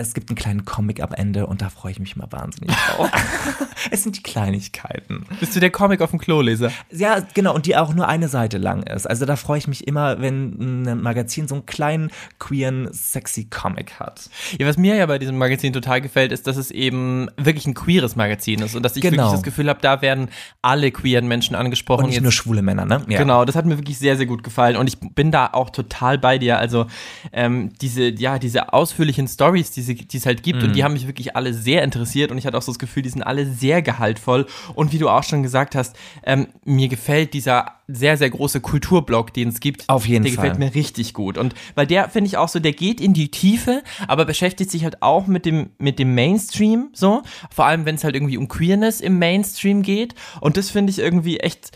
es 0.00 0.14
gibt 0.14 0.30
einen 0.30 0.36
kleinen 0.36 0.64
Comic 0.64 1.02
am 1.02 1.12
Ende 1.12 1.48
und 1.48 1.60
da 1.60 1.70
freue 1.70 1.90
ich 1.90 1.98
mich 1.98 2.14
mal 2.14 2.28
wahnsinnig 2.30 2.72
drauf. 2.72 3.10
es 3.90 4.04
sind 4.04 4.16
die 4.16 4.22
Kleinigkeiten. 4.22 5.26
Bist 5.40 5.56
du 5.56 5.60
der 5.60 5.70
Comic 5.70 6.00
auf 6.02 6.10
dem 6.10 6.20
Klo-Leser? 6.20 6.70
Ja, 6.92 7.18
genau, 7.34 7.52
und 7.52 7.66
die 7.66 7.76
auch 7.76 7.92
nur 7.92 8.06
eine 8.06 8.28
Seite 8.28 8.58
lang 8.58 8.84
ist. 8.84 9.10
Also 9.10 9.26
da 9.26 9.34
freue 9.34 9.58
ich 9.58 9.66
mich 9.66 9.88
immer, 9.88 10.20
wenn 10.20 10.84
ein 10.84 11.02
Magazin 11.02 11.48
so 11.48 11.56
einen 11.56 11.66
kleinen, 11.66 12.12
queeren, 12.38 12.88
sexy 12.92 13.46
Comic 13.46 13.98
hat. 13.98 14.30
Ja, 14.60 14.68
was 14.68 14.76
mir 14.76 14.94
ja 14.94 15.04
bei 15.06 15.18
diesem 15.18 15.36
Magazin 15.36 15.72
total 15.72 16.00
gefällt, 16.00 16.30
ist, 16.30 16.46
dass 16.46 16.56
es 16.56 16.70
eben 16.70 17.28
wirklich 17.36 17.66
ein 17.66 17.74
queeres 17.74 18.14
Magazin 18.14 18.60
ist 18.62 18.76
und 18.76 18.84
dass 18.84 18.94
ich 18.94 19.02
genau. 19.02 19.16
wirklich 19.16 19.32
das 19.32 19.42
Gefühl 19.42 19.68
habe, 19.68 19.80
da 19.82 20.00
werden 20.00 20.28
alle 20.62 20.92
queeren 20.92 21.26
Menschen 21.26 21.56
angesprochen. 21.56 22.04
Und 22.04 22.10
nicht 22.10 22.16
jetzt. 22.16 22.22
nur 22.22 22.30
schwule 22.30 22.62
Männer, 22.62 22.84
ne? 22.84 23.04
Ja. 23.08 23.18
Genau, 23.18 23.44
das 23.44 23.56
hat 23.56 23.66
mir 23.66 23.76
wirklich 23.76 23.98
sehr, 23.98 24.16
sehr 24.16 24.26
gut 24.26 24.44
gefallen 24.44 24.76
und 24.76 24.86
ich 24.86 25.00
bin 25.00 25.32
da 25.32 25.48
auch 25.52 25.70
total 25.70 26.18
bei 26.18 26.38
dir. 26.38 26.56
Also 26.60 26.86
ähm, 27.32 27.72
diese, 27.80 28.10
ja, 28.10 28.38
diese 28.38 28.72
ausführlichen 28.72 29.26
Stories, 29.26 29.72
die 29.72 29.87
sie, 29.88 29.96
die 29.96 30.16
es 30.16 30.26
halt 30.26 30.42
gibt. 30.42 30.62
Und 30.62 30.74
die 30.74 30.84
haben 30.84 30.92
mich 30.92 31.06
wirklich 31.06 31.34
alle 31.34 31.52
sehr 31.52 31.82
interessiert 31.82 32.30
und 32.30 32.38
ich 32.38 32.46
hatte 32.46 32.56
auch 32.56 32.62
so 32.62 32.72
das 32.72 32.78
Gefühl, 32.78 33.02
die 33.02 33.08
sind 33.08 33.22
alle 33.22 33.46
sehr 33.46 33.82
gehaltvoll. 33.82 34.46
Und 34.74 34.92
wie 34.92 34.98
du 34.98 35.08
auch 35.08 35.24
schon 35.24 35.42
gesagt 35.42 35.74
hast, 35.74 35.96
ähm, 36.24 36.46
mir 36.64 36.88
gefällt 36.88 37.34
dieser 37.34 37.78
sehr, 37.88 38.16
sehr 38.16 38.30
große 38.30 38.60
Kulturblock, 38.60 39.32
den 39.32 39.48
es 39.48 39.60
gibt. 39.60 39.88
Auf 39.88 40.06
jeden 40.06 40.24
der 40.24 40.34
Fall. 40.34 40.50
gefällt 40.50 40.58
mir 40.58 40.74
richtig 40.74 41.14
gut. 41.14 41.38
Und 41.38 41.54
weil 41.74 41.86
der, 41.86 42.08
finde 42.10 42.28
ich 42.28 42.36
auch 42.36 42.48
so, 42.48 42.60
der 42.60 42.72
geht 42.72 43.00
in 43.00 43.14
die 43.14 43.30
Tiefe, 43.30 43.82
aber 44.06 44.26
beschäftigt 44.26 44.70
sich 44.70 44.84
halt 44.84 45.02
auch 45.02 45.26
mit 45.26 45.46
dem, 45.46 45.70
mit 45.78 45.98
dem 45.98 46.14
Mainstream, 46.14 46.90
so. 46.92 47.22
Vor 47.50 47.64
allem, 47.64 47.86
wenn 47.86 47.94
es 47.94 48.04
halt 48.04 48.14
irgendwie 48.14 48.36
um 48.36 48.46
Queerness 48.46 49.00
im 49.00 49.18
Mainstream 49.18 49.82
geht. 49.82 50.14
Und 50.40 50.56
das 50.56 50.70
finde 50.70 50.90
ich 50.90 50.98
irgendwie 50.98 51.40
echt 51.40 51.72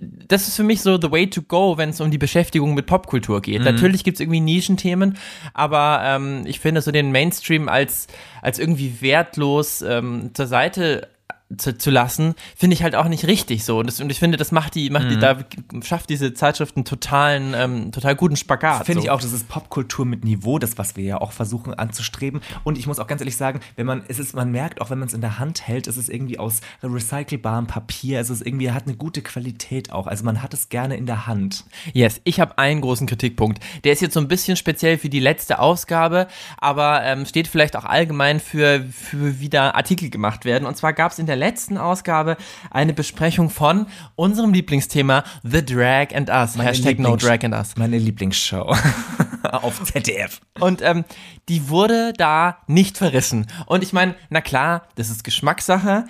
das 0.00 0.48
ist 0.48 0.56
für 0.56 0.62
mich 0.62 0.82
so 0.82 0.98
the 1.00 1.10
way 1.10 1.28
to 1.28 1.42
go, 1.42 1.76
wenn 1.76 1.90
es 1.90 2.00
um 2.00 2.10
die 2.10 2.18
Beschäftigung 2.18 2.74
mit 2.74 2.86
Popkultur 2.86 3.40
geht. 3.40 3.60
Mhm. 3.60 3.64
Natürlich 3.64 4.04
gibt 4.04 4.16
es 4.16 4.20
irgendwie 4.20 4.40
Nischenthemen, 4.40 5.16
aber 5.52 6.00
ähm, 6.04 6.42
ich 6.46 6.60
finde 6.60 6.80
so 6.80 6.90
den 6.90 7.12
Mainstream 7.12 7.68
als, 7.68 8.06
als 8.42 8.58
irgendwie 8.58 9.00
wertlos 9.00 9.82
ähm, 9.82 10.30
zur 10.34 10.46
Seite 10.46 11.08
zu, 11.56 11.76
zu 11.76 11.90
lassen, 11.90 12.34
finde 12.56 12.74
ich 12.74 12.82
halt 12.82 12.94
auch 12.94 13.08
nicht 13.08 13.26
richtig 13.26 13.64
so. 13.64 13.78
Und, 13.78 13.86
das, 13.86 14.00
und 14.00 14.10
ich 14.10 14.18
finde, 14.18 14.36
das 14.36 14.52
macht 14.52 14.74
die, 14.74 14.90
macht 14.90 15.10
die, 15.10 15.18
da 15.18 15.38
schafft 15.82 16.10
diese 16.10 16.34
Zeitschrift 16.34 16.76
einen 16.76 16.84
totalen, 16.84 17.54
ähm, 17.54 17.92
total 17.92 18.16
guten 18.16 18.36
Spagat. 18.36 18.86
Finde 18.86 19.00
so. 19.00 19.06
ich 19.06 19.10
auch, 19.10 19.20
das 19.20 19.32
ist 19.32 19.48
Popkultur 19.48 20.04
mit 20.04 20.24
Niveau, 20.24 20.58
das, 20.58 20.78
was 20.78 20.96
wir 20.96 21.04
ja 21.04 21.20
auch 21.20 21.32
versuchen 21.32 21.74
anzustreben. 21.74 22.40
Und 22.64 22.78
ich 22.78 22.86
muss 22.86 22.98
auch 22.98 23.06
ganz 23.06 23.20
ehrlich 23.20 23.36
sagen, 23.36 23.60
wenn 23.76 23.86
man, 23.86 24.04
es 24.08 24.18
ist, 24.18 24.34
man 24.34 24.50
merkt, 24.50 24.80
auch 24.80 24.90
wenn 24.90 24.98
man 24.98 25.08
es 25.08 25.14
in 25.14 25.20
der 25.20 25.38
Hand 25.38 25.66
hält, 25.66 25.86
es 25.86 25.96
ist 25.96 26.08
irgendwie 26.08 26.38
aus 26.38 26.60
recycelbarem 26.82 27.66
Papier, 27.66 28.20
es 28.20 28.30
ist 28.30 28.46
irgendwie, 28.46 28.70
hat 28.70 28.86
eine 28.86 28.96
gute 28.96 29.22
Qualität 29.22 29.92
auch. 29.92 30.06
Also 30.06 30.24
man 30.24 30.42
hat 30.42 30.54
es 30.54 30.68
gerne 30.68 30.96
in 30.96 31.06
der 31.06 31.26
Hand. 31.26 31.64
Yes, 31.92 32.20
ich 32.24 32.40
habe 32.40 32.58
einen 32.58 32.80
großen 32.80 33.06
Kritikpunkt. 33.06 33.62
Der 33.84 33.92
ist 33.92 34.00
jetzt 34.00 34.14
so 34.14 34.20
ein 34.20 34.28
bisschen 34.28 34.56
speziell 34.56 34.98
für 34.98 35.08
die 35.08 35.20
letzte 35.20 35.58
Ausgabe, 35.58 36.26
aber 36.58 37.02
ähm, 37.04 37.26
steht 37.26 37.48
vielleicht 37.48 37.76
auch 37.76 37.84
allgemein 37.84 38.40
für, 38.40 38.84
für 38.90 39.40
wie 39.40 39.48
da 39.48 39.70
Artikel 39.70 40.10
gemacht 40.10 40.44
werden. 40.44 40.66
Und 40.66 40.76
zwar 40.76 40.92
gab 40.92 41.12
es 41.12 41.18
in 41.18 41.26
der 41.26 41.36
letzten 41.44 41.76
Ausgabe 41.78 42.36
eine 42.70 42.94
Besprechung 42.94 43.50
von 43.50 43.86
unserem 44.16 44.52
Lieblingsthema 44.54 45.24
The 45.42 45.64
Drag 45.64 46.14
and 46.14 46.30
Us. 46.30 46.56
Meine 46.56 46.70
Hashtag 46.70 46.98
No 46.98 47.10
Lieblings- 47.14 47.26
Drag 47.26 47.44
and 47.44 47.54
Us. 47.54 47.76
Meine 47.76 47.98
Lieblingsshow 47.98 48.74
auf 49.52 49.82
ZDF. 49.84 50.40
Und 50.58 50.80
ähm, 50.82 51.04
die 51.50 51.68
wurde 51.68 52.12
da 52.16 52.58
nicht 52.66 52.96
verrissen. 52.96 53.46
Und 53.66 53.82
ich 53.82 53.92
meine, 53.92 54.14
na 54.30 54.40
klar, 54.40 54.88
das 54.94 55.10
ist 55.10 55.22
Geschmackssache, 55.22 56.06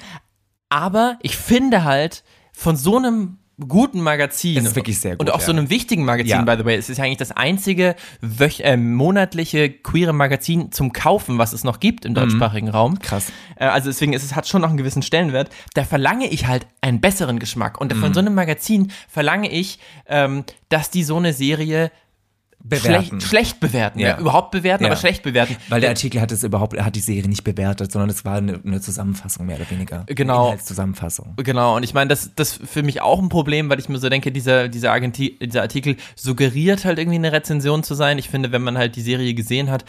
aber 0.68 1.18
ich 1.22 1.36
finde 1.36 1.84
halt 1.84 2.22
von 2.52 2.76
so 2.76 2.96
einem 2.96 3.38
guten 3.68 4.00
Magazin 4.00 4.56
Es 4.58 4.64
ist 4.64 4.76
wirklich 4.76 4.98
sehr 4.98 5.12
gut, 5.12 5.20
und 5.20 5.30
auch 5.32 5.38
ja. 5.40 5.46
so 5.46 5.52
einem 5.52 5.70
wichtigen 5.70 6.04
Magazin 6.04 6.30
Ja. 6.30 6.42
by 6.42 6.56
the 6.58 6.64
way 6.64 6.74
es 6.76 6.90
ist 6.90 6.98
ja 6.98 7.04
eigentlich 7.04 7.18
das 7.18 7.30
einzige 7.32 7.94
wöch 8.20 8.60
äh, 8.60 8.76
monatliche 8.76 9.70
queere 9.70 10.12
Magazin 10.12 10.72
zum 10.72 10.92
kaufen 10.92 11.38
was 11.38 11.52
es 11.52 11.62
noch 11.62 11.78
gibt 11.78 12.04
im 12.04 12.14
deutschsprachigen 12.14 12.68
Raum 12.68 12.94
Mhm. 12.94 12.98
Krass. 12.98 13.30
äh, 13.56 13.66
also 13.66 13.88
deswegen 13.90 14.12
ist 14.12 14.24
es 14.24 14.34
hat 14.34 14.48
schon 14.48 14.60
noch 14.62 14.68
einen 14.70 14.76
gewissen 14.78 15.02
Stellenwert 15.02 15.50
da 15.74 15.84
verlange 15.84 16.26
ich 16.28 16.46
halt 16.46 16.66
einen 16.80 17.00
besseren 17.00 17.38
Geschmack 17.38 17.80
und 17.80 17.94
Mhm. 17.94 18.00
von 18.00 18.14
so 18.14 18.20
einem 18.20 18.34
Magazin 18.34 18.90
verlange 19.08 19.48
ich 19.50 19.78
ähm, 20.08 20.44
dass 20.68 20.90
die 20.90 21.04
so 21.04 21.16
eine 21.16 21.32
Serie 21.32 21.92
Bewerten. 22.66 23.20
schlecht, 23.20 23.22
schlecht 23.22 23.60
bewerten 23.60 23.98
Ja. 23.98 24.08
ja. 24.08 24.18
überhaupt 24.18 24.50
bewerten 24.50 24.84
Ja. 24.84 24.90
aber 24.90 24.96
schlecht 24.96 25.22
bewerten 25.22 25.54
Weil 25.68 25.82
der 25.82 25.90
Artikel 25.90 26.20
hat 26.20 26.32
es 26.32 26.42
überhaupt, 26.42 26.72
er 26.74 26.86
hat 26.86 26.96
die 26.96 27.00
Serie 27.00 27.28
nicht 27.28 27.44
bewertet, 27.44 27.92
sondern 27.92 28.08
es 28.08 28.24
war 28.24 28.38
eine, 28.38 28.58
eine 28.64 28.80
Zusammenfassung 28.80 29.44
mehr 29.46 29.56
oder 29.60 29.70
weniger. 29.70 30.04
Genau. 30.06 30.34
Eine 30.36 30.44
Inhaltszusammenfassung. 30.52 31.34
Genau, 31.36 31.76
und 31.76 31.82
ich 31.82 31.92
meine, 31.92 32.08
das 32.08 32.34
das 32.34 32.56
ist 32.56 32.70
für 32.70 32.82
mich 32.82 33.02
auch 33.02 33.20
ein 33.20 33.28
Problem, 33.28 33.68
weil 33.68 33.78
ich 33.78 33.88
mir 33.90 33.98
so 33.98 34.08
denke, 34.08 34.32
dieser, 34.32 34.68
dieser, 34.68 34.98
dieser 35.38 35.60
Artikel 35.62 35.96
suggeriert 36.16 36.84
halt 36.86 36.98
irgendwie 36.98 37.18
eine 37.18 37.32
Rezension 37.32 37.82
zu 37.82 37.94
sein. 37.94 38.18
Ich 38.18 38.28
finde, 38.30 38.50
wenn 38.50 38.62
man 38.62 38.78
halt 38.78 38.96
die 38.96 39.02
Serie 39.02 39.34
gesehen 39.34 39.70
hat, 39.70 39.84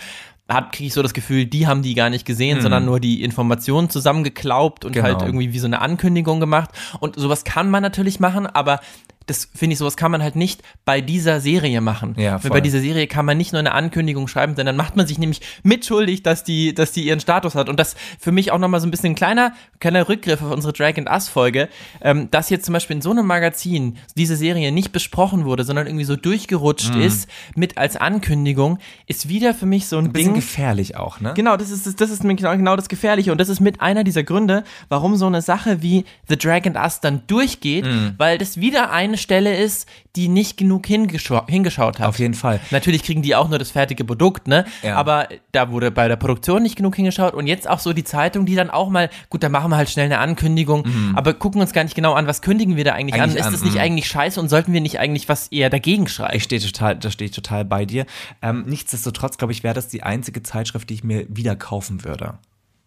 hat 0.48 0.74
kriege 0.74 0.88
ich 0.88 0.94
so 0.94 1.02
das 1.02 1.14
Gefühl, 1.16 1.46
die 1.46 1.66
haben 1.66 1.82
die 1.82 1.96
gar 1.96 2.10
nicht 2.12 2.24
gesehen, 2.26 2.62
sondern 2.62 2.86
nur 2.86 3.00
die 3.00 3.24
Informationen 3.24 3.90
zusammengeklaubt 3.90 4.86
und 4.86 4.92
Mhm. 4.92 4.94
Genau. 4.96 5.08
halt 5.08 5.22
irgendwie 5.22 5.54
wie 5.54 5.60
so 5.60 5.66
eine 5.66 5.82
Ankündigung 5.82 6.40
gemacht. 6.40 6.70
Und 7.00 7.16
sowas 7.16 7.46
kann 7.46 7.70
man 7.72 7.82
natürlich 7.82 8.20
machen, 8.20 8.46
aber 8.46 8.80
das 9.28 9.50
finde 9.56 9.74
ich, 9.74 9.80
sowas 9.80 9.98
kann 9.98 10.12
man 10.12 10.22
halt 10.22 10.36
nicht 10.36 10.62
bei 10.86 11.02
dieser 11.02 11.40
Serie 11.42 11.82
machen. 11.82 12.16
Ja, 12.18 12.44
Weil 12.44 12.52
bei 12.52 12.62
dieser 12.62 12.80
Serie 12.80 13.08
kann 13.08 13.26
man 13.26 13.38
nicht 13.38 13.52
nur 13.54 13.60
eine 13.60 13.74
Ankündigung 13.74 14.28
schreiben, 14.28 14.56
denn 14.56 14.66
dann 14.66 14.76
macht 14.78 14.96
man 14.96 15.08
sich 15.08 15.18
nämlich 15.18 15.42
mitschuldig, 15.64 16.22
dass 16.24 16.44
die, 16.44 16.74
dass 16.74 16.92
die 16.92 17.06
ihren 17.06 17.20
Status 17.20 17.56
hat. 17.56 17.68
Und 17.70 17.80
das 17.80 17.96
für 18.20 18.32
mich 18.32 18.52
auch 18.52 18.60
nochmal 18.60 18.80
so 18.82 18.88
ein 18.88 18.92
bisschen 18.92 19.12
ein 19.14 19.16
kleiner, 19.16 19.54
kleiner 19.80 20.08
Rückgriff 20.10 20.42
auf 20.42 20.52
unsere 20.52 20.74
Drag 20.74 20.98
and 20.98 21.10
Us 21.10 21.28
Folge, 21.30 21.70
ähm, 22.02 22.30
dass 22.32 22.50
jetzt 22.50 22.66
zum 22.66 22.74
Beispiel 22.74 22.96
in 22.98 23.02
so 23.02 23.12
einem 23.12 23.26
Magazin 23.26 23.98
diese 24.16 24.36
Serie 24.36 24.72
nicht 24.72 24.92
besprochen 24.92 25.46
wurde, 25.46 25.64
sondern 25.64 25.88
irgendwie 25.88 26.06
so 26.06 26.16
durchgerutscht 26.16 26.96
ist 26.96 27.28
mit 27.56 27.78
als 27.78 27.96
Ankündigung, 27.96 28.80
ist 29.08 29.28
wieder 29.28 29.54
für 29.54 29.66
mich 29.66 29.88
so 29.88 29.98
ein, 29.98 30.06
Ein 30.06 30.14
bisschen 30.14 30.34
Ding. 30.34 30.42
gefährlich 30.42 30.98
auch, 30.98 31.20
ne? 31.20 31.34
Genau, 31.36 31.58
das 31.58 31.72
ist, 31.72 32.00
das 32.00 32.10
ist 32.10 32.22
genau, 32.22 32.52
genau 32.56 32.76
das 32.76 32.90
Gefährliche 32.90 33.32
und 33.32 33.40
das 33.40 33.50
ist 33.50 33.60
mit 33.60 33.82
einer 33.82 34.04
dieser 34.04 34.24
Gründe, 34.24 34.64
warum 34.90 35.16
so 35.16 35.26
eine 35.28 35.42
Sache 35.42 35.82
wie 35.82 36.06
The 36.30 36.38
Drag 36.38 36.66
and 36.66 36.76
Us 36.78 37.00
dann 37.02 37.24
durchgeht, 37.28 37.86
Mhm. 37.86 38.14
weil 38.18 38.38
das 38.38 38.58
wieder 38.60 38.92
eine 38.92 39.15
Stelle 39.18 39.58
ist, 39.58 39.88
die 40.16 40.28
nicht 40.28 40.58
genug 40.58 40.86
hingeschau 40.86 41.46
hingeschaut 41.48 42.00
hat. 42.00 42.08
Auf 42.08 42.20
jeden 42.20 42.36
Fall. 42.36 42.60
Natürlich 42.72 43.04
kriegen 43.04 43.22
die 43.22 43.36
auch 43.36 43.50
nur 43.50 43.58
das 43.58 43.72
fertige 43.72 44.06
Produkt, 44.06 44.48
ne? 44.48 44.66
Ja. 44.84 44.96
Aber 44.96 45.28
da 45.52 45.72
wurde 45.72 45.92
bei 45.92 46.08
der 46.08 46.16
Produktion 46.16 46.62
nicht 46.62 46.76
genug 46.76 46.96
hingeschaut 46.96 47.34
und 47.34 47.48
jetzt 47.48 47.68
auch 47.70 47.80
so 47.80 47.92
die 47.92 48.04
Zeitung, 48.04 48.46
die 48.46 48.56
dann 48.56 48.70
auch 48.70 48.90
mal, 48.90 49.10
gut, 49.30 49.42
da 49.44 49.50
machen 49.50 49.72
wir 49.72 49.78
halt 49.78 49.90
schnell 49.90 50.06
eine 50.06 50.20
Ankündigung, 50.20 50.86
aber 51.16 51.34
gucken 51.34 51.60
uns 51.60 51.74
gar 51.74 51.84
nicht 51.84 51.96
genau 51.96 52.14
an, 52.14 52.28
was 52.28 52.42
kündigen 52.42 52.76
wir 52.76 52.84
da 52.84 52.94
eigentlich, 52.94 53.16
Mhm. 53.16 53.22
Eigentlich 53.22 53.44
an? 53.44 53.54
Ist 53.54 53.60
das 53.60 53.64
nicht 53.64 53.76
mhm. 53.76 53.82
eigentlich 53.82 54.08
scheiße 54.08 54.40
und 54.40 54.50
sollten 54.50 54.74
wir 54.74 54.82
nicht 54.82 55.00
eigentlich 55.00 55.30
was 55.30 55.48
eher 55.48 55.70
dagegen 55.70 56.08
schreiben? 56.08 56.36
Ich 56.36 56.44
stehe 56.44 56.62
total, 56.62 56.96
da 56.98 57.12
stehe 57.12 57.30
ich 57.30 57.36
total 57.36 57.66
bei 57.66 57.86
dir. 57.86 58.06
Ähm, 58.42 58.64
nichtsdestotrotz, 58.68 59.38
glaube 59.38 59.54
ich, 59.54 59.64
wäre 59.64 59.74
das 59.74 59.88
die 59.88 60.04
einzige 60.04 60.44
Zeitschrift, 60.44 60.90
die 60.90 60.96
ich 60.96 61.04
mir 61.04 61.26
wieder 61.30 61.56
kaufen 61.56 62.04
würde. 62.04 62.38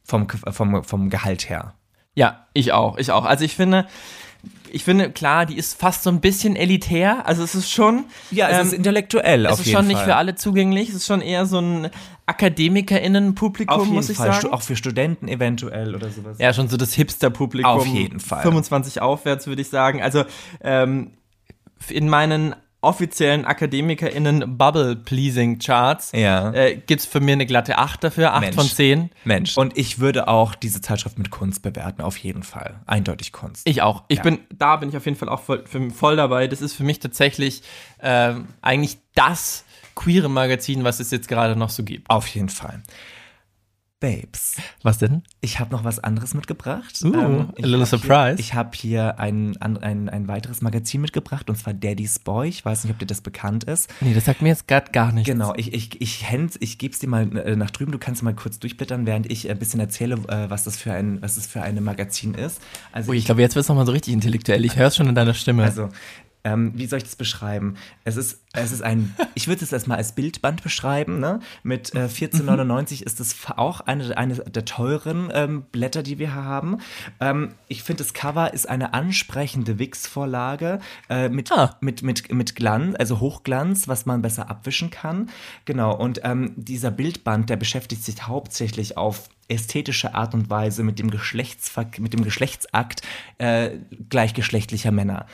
Vom, 0.04 0.26
vom, 0.28 0.84
vom 0.84 1.10
Gehalt 1.10 1.50
her. 1.50 1.74
Ja, 2.14 2.46
ich 2.54 2.72
auch, 2.72 2.96
ich 2.96 3.12
auch. 3.12 3.24
Also 3.24 3.44
ich 3.44 3.54
finde, 3.54 3.86
ich 4.70 4.84
finde, 4.84 5.10
klar, 5.10 5.46
die 5.46 5.56
ist 5.56 5.78
fast 5.78 6.02
so 6.02 6.10
ein 6.10 6.20
bisschen 6.20 6.56
elitär. 6.56 7.26
Also 7.26 7.42
es 7.42 7.54
ist 7.54 7.70
schon. 7.70 8.04
Ja, 8.30 8.48
es 8.48 8.58
ähm, 8.58 8.66
ist 8.66 8.72
intellektuell 8.74 9.46
es 9.46 9.52
auf 9.52 9.60
ist 9.60 9.66
jeden 9.66 9.76
schon 9.76 9.86
Fall. 9.86 9.94
nicht 9.94 10.04
für 10.04 10.16
alle 10.16 10.34
zugänglich. 10.34 10.90
Es 10.90 10.96
ist 10.96 11.06
schon 11.06 11.20
eher 11.20 11.46
so 11.46 11.60
ein 11.60 11.90
AkademikerInnen-Publikum, 12.26 13.74
Auf 13.74 13.84
jeden 13.84 13.94
muss 13.94 14.10
ich 14.10 14.18
Fall. 14.18 14.32
sagen. 14.32 14.52
Auch 14.52 14.62
für 14.62 14.76
Studenten 14.76 15.28
eventuell 15.28 15.94
oder 15.94 16.10
sowas. 16.10 16.38
Ja, 16.38 16.52
schon 16.52 16.68
so 16.68 16.76
das 16.76 16.92
Hipster-Publikum. 16.92 17.70
Auf 17.70 17.86
jeden 17.86 18.20
Fall. 18.20 18.42
25 18.42 19.00
aufwärts, 19.00 19.46
würde 19.46 19.62
ich 19.62 19.68
sagen. 19.68 20.02
Also 20.02 20.24
ähm, 20.60 21.12
in 21.88 22.08
meinen 22.08 22.54
offiziellen 22.80 23.44
AkademikerInnen 23.44 24.56
Bubble-Pleasing-Charts 24.56 26.12
Ja. 26.12 26.52
äh, 26.52 26.76
gibt's 26.76 27.06
für 27.06 27.20
mir 27.20 27.32
eine 27.32 27.46
glatte 27.46 27.78
8 27.78 28.04
dafür, 28.04 28.34
8 28.34 28.40
Mensch. 28.42 28.54
von 28.56 28.66
10. 28.68 29.10
Mensch. 29.24 29.56
Und 29.56 29.76
ich 29.76 29.98
würde 29.98 30.28
auch 30.28 30.54
diese 30.54 30.80
Zeitschrift 30.80 31.18
mit 31.18 31.30
Kunst 31.30 31.62
bewerten, 31.62 32.02
auf 32.02 32.16
jeden 32.18 32.42
Fall. 32.42 32.80
Eindeutig 32.86 33.32
Kunst. 33.32 33.68
Ich 33.68 33.82
auch. 33.82 34.04
Ich 34.08 34.18
Ja. 34.18 34.22
bin, 34.22 34.38
da 34.56 34.76
bin 34.76 34.88
ich 34.90 34.96
auf 34.96 35.04
jeden 35.06 35.16
Fall 35.16 35.28
auch 35.28 35.40
voll, 35.42 35.64
für, 35.66 35.90
voll 35.90 36.16
dabei. 36.16 36.46
Das 36.46 36.60
ist 36.60 36.74
für 36.74 36.84
mich 36.84 37.00
tatsächlich 37.00 37.62
ähm, 38.00 38.46
eigentlich 38.62 38.98
das 39.14 39.64
queere 39.94 40.28
Magazin, 40.30 40.84
was 40.84 41.00
es 41.00 41.10
jetzt 41.10 41.26
gerade 41.28 41.56
noch 41.56 41.70
so 41.70 41.82
gibt. 41.82 42.08
Auf 42.08 42.26
jeden 42.28 42.48
Fall. 42.48 42.82
Babes, 44.00 44.56
Was 44.84 44.98
denn? 44.98 45.22
ich 45.40 45.58
habe 45.58 45.72
noch 45.72 45.82
was 45.82 45.98
anderes 45.98 46.32
mitgebracht. 46.32 47.00
Uh, 47.02 47.16
a 47.16 47.52
ich 47.56 47.66
little 47.66 47.84
surprise. 47.84 48.36
Hier, 48.36 48.38
ich 48.38 48.54
habe 48.54 48.70
hier 48.76 49.18
ein, 49.18 49.56
ein, 49.56 50.08
ein 50.08 50.28
weiteres 50.28 50.62
Magazin 50.62 51.00
mitgebracht, 51.00 51.50
und 51.50 51.56
zwar 51.56 51.74
Daddy's 51.74 52.20
Boy. 52.20 52.48
Ich 52.48 52.64
weiß 52.64 52.84
nicht, 52.84 52.92
ob 52.92 53.00
dir 53.00 53.06
das 53.06 53.22
bekannt 53.22 53.64
ist. 53.64 53.92
Nee, 54.00 54.14
das 54.14 54.26
sagt 54.26 54.40
mir 54.40 54.50
jetzt 54.50 54.68
gerade 54.68 54.92
gar 54.92 55.10
nichts. 55.10 55.28
Genau, 55.28 55.52
ich, 55.56 55.74
ich, 55.74 56.00
ich, 56.00 56.30
händ, 56.30 56.54
ich 56.60 56.78
gebe 56.78 56.92
es 56.92 57.00
dir 57.00 57.08
mal 57.08 57.36
äh, 57.38 57.56
nach 57.56 57.72
drüben. 57.72 57.90
Du 57.90 57.98
kannst 57.98 58.22
mal 58.22 58.34
kurz 58.34 58.60
durchblättern, 58.60 59.04
während 59.04 59.30
ich 59.30 59.50
ein 59.50 59.58
bisschen 59.58 59.80
erzähle, 59.80 60.14
äh, 60.28 60.48
was 60.48 60.62
das 60.62 60.76
für 60.76 60.92
ein, 60.92 61.20
was 61.20 61.34
das 61.34 61.48
für 61.48 61.62
ein 61.62 61.82
Magazin 61.82 62.34
ist. 62.34 62.60
Also, 62.92 63.10
Ui, 63.10 63.16
ich 63.16 63.24
glaube, 63.24 63.40
jetzt 63.40 63.56
wird 63.56 63.64
es 63.64 63.68
nochmal 63.68 63.86
so 63.86 63.92
richtig 63.92 64.14
intellektuell. 64.14 64.64
Ich 64.64 64.76
höre 64.76 64.86
es 64.88 64.96
schon 64.96 65.08
in 65.08 65.16
deiner 65.16 65.34
Stimme. 65.34 65.64
also 65.64 65.88
ähm, 66.44 66.72
wie 66.74 66.86
soll 66.86 66.98
ich 66.98 67.04
das 67.04 67.16
beschreiben? 67.16 67.76
Es 68.04 68.16
ist, 68.16 68.42
es 68.52 68.72
ist 68.72 68.82
ein, 68.82 69.14
ich 69.34 69.48
würde 69.48 69.64
es 69.64 69.72
erstmal 69.72 69.98
als 69.98 70.14
Bildband 70.14 70.62
beschreiben, 70.62 71.20
ne? 71.20 71.40
Mit 71.62 71.94
äh, 71.94 72.06
14,99 72.06 73.02
ist 73.02 73.20
es 73.20 73.36
auch 73.56 73.80
eine, 73.80 74.16
eine 74.16 74.34
der 74.34 74.64
teuren 74.64 75.30
ähm, 75.32 75.62
Blätter, 75.72 76.02
die 76.02 76.18
wir 76.18 76.34
hier 76.34 76.44
haben. 76.44 76.78
Ähm, 77.20 77.54
ich 77.68 77.82
finde, 77.82 78.02
das 78.04 78.12
Cover 78.12 78.54
ist 78.54 78.68
eine 78.68 78.94
ansprechende 78.94 79.78
Wix-Vorlage 79.78 80.80
äh, 81.08 81.28
mit, 81.28 81.50
Ah. 81.52 81.76
mit, 81.80 82.02
mit, 82.02 82.32
mit 82.32 82.54
Glanz, 82.54 82.96
also 82.98 83.20
Hochglanz, 83.20 83.88
was 83.88 84.06
man 84.06 84.22
besser 84.22 84.50
abwischen 84.50 84.90
kann. 84.90 85.30
Genau, 85.64 85.94
und 85.94 86.20
ähm, 86.24 86.52
dieser 86.56 86.90
Bildband, 86.90 87.50
der 87.50 87.56
beschäftigt 87.56 88.04
sich 88.04 88.26
hauptsächlich 88.26 88.96
auf 88.96 89.28
ästhetische 89.48 90.14
Art 90.14 90.34
und 90.34 90.50
Weise 90.50 90.82
mit 90.82 90.98
dem, 90.98 91.10
Geschlechtsver 91.10 91.86
mit 91.98 92.12
dem 92.12 92.22
Geschlechtsakt 92.22 93.02
äh, 93.38 93.70
gleichgeschlechtlicher 94.08 94.92
Männer. 94.92 95.26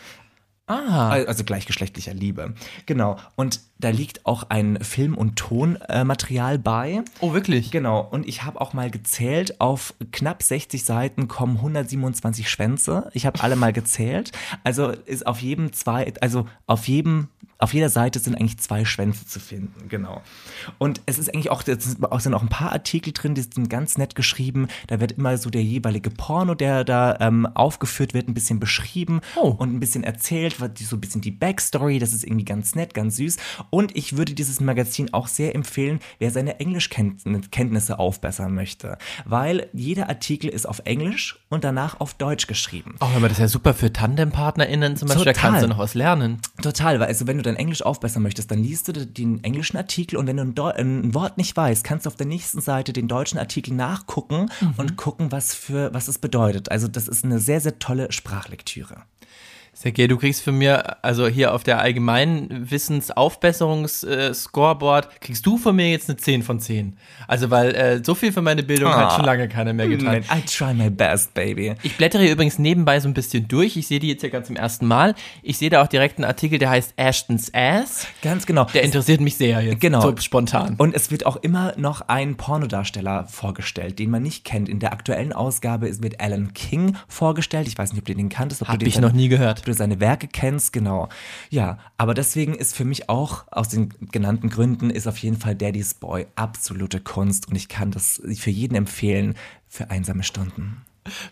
Ah, 0.67 1.11
Also 1.11 1.45
gleichgeschlechtlicher 1.45 2.15
Liebe. 2.15 2.55
Genau. 2.87 3.17
Und 3.37 3.61
da 3.79 3.91
liegt 3.91 4.25
auch 4.25 4.45
ein 4.49 4.79
Film- 4.83 5.17
und 5.17 5.37
Tonmaterial 5.37 6.59
bei. 6.59 7.03
oh, 7.21 7.33
wirklich? 7.35 7.71
Genau. 7.71 8.01
Und 8.01 8.27
ich 8.27 8.45
habe 8.45 8.61
auch 8.61 8.73
mal 8.73 8.91
gezählt, 8.91 9.61
auf 9.61 9.95
knapp 10.13 10.43
60 10.43 10.85
Seiten 10.85 11.29
kommen 11.29 11.57
127 11.57 12.49
Schwänze. 12.49 13.11
Ich 13.13 13.27
habe 13.27 13.43
alle 13.43 13.57
mal 13.57 13.73
gezählt. 13.73 14.33
Also 14.63 14.89
ist 14.89 15.27
auf 15.27 15.41
jedem 15.41 15.73
zwei, 15.73 16.13
also 16.21 16.47
auf 16.67 16.89
jedem 16.89 17.29
Auf 17.59 17.73
jeder 17.75 17.89
Seite 17.89 18.19
sind 18.19 18.35
eigentlich 18.35 18.59
zwei 18.59 18.85
Schwänze 18.85 19.27
zu 19.27 19.41
finden, 19.41 19.89
genau. 19.89 20.23
Und 20.79 21.01
es 21.07 21.19
ist 21.19 21.33
eigentlich 21.33 21.51
auch, 21.51 21.63
es 21.67 21.85
sind 22.25 22.35
auch 22.35 22.43
ein 22.43 22.49
paar 22.49 22.73
Artikel 22.73 23.13
drin, 23.13 23.35
die 23.35 23.43
sind 23.43 23.71
ganz 23.71 23.97
nett 23.99 24.15
geschrieben. 24.15 24.69
Da 24.89 25.01
wird 25.01 25.13
immer 25.13 25.39
so 25.39 25.51
der 25.51 25.63
jeweilige 25.63 26.11
Porno, 26.11 26.55
der 26.55 26.85
da 26.85 27.17
ähm, 27.21 27.47
aufgeführt 27.47 28.15
wird, 28.15 28.29
ein 28.29 28.35
bisschen 28.35 28.61
beschrieben 28.61 29.21
Oh. 29.37 29.49
und 29.59 29.75
ein 29.75 29.81
bisschen 29.81 30.05
erzählt, 30.05 30.57
so 30.59 30.97
ein 30.97 31.01
bisschen 31.01 31.21
die 31.21 31.31
Backstory. 31.31 31.99
Das 31.99 32.13
ist 32.13 32.25
irgendwie 32.25 32.45
ganz 32.45 32.75
nett, 32.75 32.95
ganz 32.95 33.17
süß. 33.17 33.37
Und 33.71 33.97
ich 33.97 34.17
würde 34.17 34.35
dieses 34.35 34.61
Magazin 34.61 35.13
auch 35.13 35.29
sehr 35.29 35.55
empfehlen, 35.55 36.01
wer 36.19 36.31
seine 36.31 36.59
Englischkenntnisse 36.61 37.99
aufbessern 37.99 38.55
möchte. 38.55 38.99
Weil 39.25 39.69
jeder 39.73 40.09
Artikel 40.09 40.49
ist 40.51 40.67
auf 40.69 40.81
Englisch 40.85 41.39
und 41.49 41.65
danach 41.65 42.01
auf 42.01 42.15
Deutsch 42.15 42.47
geschrieben. 42.47 42.97
Oh, 43.01 43.07
aber 43.17 43.29
das 43.29 43.39
ist 43.39 43.43
ja 43.43 43.49
super 43.49 43.75
für 43.75 43.93
TandempartnerInnen 43.93 44.97
zum 44.97 45.09
Beispiel, 45.09 45.25
da 45.27 45.33
Total. 45.33 45.51
kannst 45.51 45.65
du 45.65 45.69
noch 45.69 45.79
was 45.79 45.95
lernen. 45.95 46.39
Total, 46.63 46.99
weil 47.01 47.07
also 47.09 47.27
wenn 47.27 47.37
du 47.37 47.43
dein 47.47 47.57
Englisch 47.57 47.83
aufbessern 47.83 48.23
möchtest, 48.23 48.51
dann 48.51 48.63
liest 48.63 48.89
du 48.89 48.93
den 48.93 49.43
englischen 49.45 49.77
Artikel 49.77 50.17
und 50.17 50.27
wenn 50.27 50.55
du 50.55 50.63
ein, 50.65 51.09
ein 51.09 51.15
Wort 51.15 51.39
nicht 51.39 51.57
weißt, 51.57 51.85
kannst 51.85 52.07
du 52.07 52.09
auf 52.09 52.17
der 52.17 52.27
nächsten 52.27 52.61
Seite 52.61 52.93
den 52.93 53.09
deutschen 53.09 53.39
Artikel 53.39 53.75
nachgucken 53.75 54.51
und 54.77 54.97
gucken, 54.97 55.33
was 55.33 55.55
für 55.55 55.93
was 55.95 56.09
es 56.09 56.19
bedeutet. 56.19 56.71
Also 56.71 56.89
das 56.89 57.09
ist 57.09 57.25
eine 57.25 57.39
sehr 57.39 57.61
sehr 57.61 57.79
tolle 57.79 58.11
Sprachlektüre. 58.11 59.03
Sergej, 59.75 60.09
du 60.09 60.17
kriegst 60.17 60.43
von 60.43 60.57
mir, 60.57 61.05
also 61.05 61.27
hier 61.27 61.53
auf 61.53 61.65
der 61.65 61.81
allgemeinen 61.81 62.71
Wissensaufbesserungs-Scoreboard, 62.71 65.21
kriegst 65.21 65.45
du 65.47 65.59
von 65.59 65.77
mir 65.77 65.91
jetzt 65.91 66.09
eine 66.09 66.17
10 66.17 66.43
von 66.43 66.61
10. 66.61 66.97
Also, 67.27 67.51
weil 67.51 67.75
äh, 67.75 68.05
so 68.05 68.15
viel 68.15 68.33
für 68.33 68.43
meine 68.43 68.63
Bildung 68.63 68.93
hat 68.93 69.13
Ah. 69.13 69.17
schon 69.17 69.25
lange 69.25 69.49
keiner 69.49 69.73
mehr 69.73 69.89
getan. 69.89 70.23
I 70.33 70.43
try 70.47 70.75
my 70.75 70.91
best, 70.91 71.35
baby. 71.35 71.75
Ich 71.83 71.97
blättere 71.97 72.23
hier 72.23 72.33
übrigens 72.33 72.59
nebenbei 72.59 73.01
so 73.01 73.09
ein 73.09 73.15
bisschen 73.15 73.49
durch. 73.49 73.77
Ich 73.77 73.87
sehe 73.87 73.99
die 74.01 74.09
jetzt 74.09 74.23
ja 74.23 74.29
ganz 74.29 74.47
zum 74.47 74.57
ersten 74.57 74.87
Mal. 74.87 75.15
Ich 75.43 75.59
sehe 75.59 75.71
da 75.71 75.83
auch 75.83 75.87
direkt 75.89 76.19
einen 76.19 76.25
Artikel, 76.25 76.59
der 76.59 76.71
heißt 76.71 76.95
Ashton's 76.97 77.51
Ass. 77.53 78.07
Ganz 78.23 78.47
genau. 78.47 78.65
Der 78.75 78.83
interessiert 78.83 79.21
mich 79.21 79.37
sehr 79.37 79.61
jetzt. 79.61 79.81
Genau. 79.81 80.01
So 80.01 80.15
spontan. 80.19 80.75
Und 80.79 80.95
es 80.95 81.11
wird 81.11 81.27
auch 81.27 81.37
immer 81.37 81.75
noch 81.77 82.03
ein 82.09 82.37
Pornodarsteller 82.37 83.27
vorgestellt, 83.27 83.99
den 83.99 84.11
man 84.11 84.23
nicht 84.23 84.45
kennt. 84.45 84.69
In 84.69 84.79
der 84.79 84.93
aktuellen 84.93 85.33
Ausgabe 85.33 85.89
ist- 85.89 86.03
wird 86.03 86.21
Alan 86.21 86.53
King 86.55 86.97
vorgestellt. 87.09 87.67
Ich 87.69 87.77
weiß 87.77 87.93
nicht, 87.93 88.01
ob 88.03 88.07
du 88.07 88.15
den 88.15 88.29
kanntest. 88.29 88.63
Ob 88.63 88.69
Hab 88.69 88.83
ich 88.83 88.99
noch 89.01 89.13
nie 89.13 89.29
gehört. 89.29 89.64
Ob 89.65 89.69
du 89.69 89.73
seine 89.73 89.99
Werke 89.99 90.29
kennst, 90.29 90.75
genau. 90.75 91.09
Ja, 91.49 91.79
aber 91.97 92.13
deswegen 92.13 92.55
ist 92.55 92.77
für 92.77 92.85
mich 92.85 93.09
auch 93.09 93.45
aus 93.51 93.71
den 93.71 93.89
genannten 94.13 94.51
Gründen 94.51 94.91
ist 94.91 95.07
auf 95.07 95.17
jeden 95.17 95.39
Fall 95.39 95.55
Daddy's 95.55 95.95
Boy 95.95 96.27
absolute 96.37 97.01
Kunst 97.01 97.49
und 97.49 97.57
ich 97.57 97.71
kann 97.71 97.91
das 97.91 98.21
für 98.37 98.51
jeden 98.51 98.75
empfehlen 98.75 99.37
für 99.67 99.89
einsame 99.91 100.23
Stunden. 100.23 100.83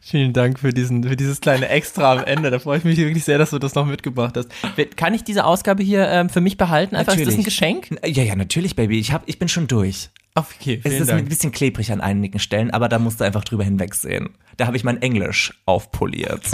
Vielen 0.01 0.33
Dank 0.33 0.61
für, 0.61 0.73
diesen, 0.73 1.05
für 1.05 1.15
dieses 1.15 1.43
kleine 1.43 1.69
Extra 1.69 2.13
am 2.13 2.25
Ende. 2.25 2.51
Da 2.51 2.59
freue 2.59 2.79
ich 2.79 2.85
mich 2.85 2.97
wirklich 2.97 3.25
sehr, 3.25 3.37
dass 3.37 3.51
du 3.51 3.59
das 3.59 3.75
noch 3.75 3.85
mitgebracht 3.85 4.35
hast. 4.39 4.49
Kann 4.97 5.13
ich 5.13 5.25
diese 5.25 5.45
Ausgabe 5.45 5.83
hier 5.83 6.09
ähm, 6.09 6.31
für 6.31 6.41
mich 6.41 6.57
behalten? 6.57 6.97
Einfach, 6.97 7.15
ist 7.15 7.27
das 7.27 7.35
ein 7.35 7.45
Geschenk? 7.45 7.91
Ja, 8.03 8.23
ja, 8.23 8.35
natürlich, 8.35 8.77
Baby. 8.77 8.99
Ich, 8.99 9.13
hab, 9.13 9.25
ich 9.29 9.39
bin 9.39 9.49
schon 9.49 9.67
durch. 9.67 10.09
Okay, 10.35 10.81
Es 10.83 10.91
vielen 10.91 11.03
ist 11.03 11.11
ein 11.11 11.17
Dank. 11.19 11.29
bisschen 11.29 11.53
klebrig 11.53 11.93
an 11.93 12.01
einigen 12.01 12.39
Stellen, 12.39 12.71
aber 12.71 12.89
da 12.89 12.99
musst 12.99 13.21
du 13.21 13.25
einfach 13.25 13.45
drüber 13.45 13.65
hinwegsehen. 13.65 14.31
Da 14.57 14.67
habe 14.67 14.79
ich 14.79 14.85
mein 14.85 15.03
Englisch 15.03 15.53
aufpoliert. 15.67 16.49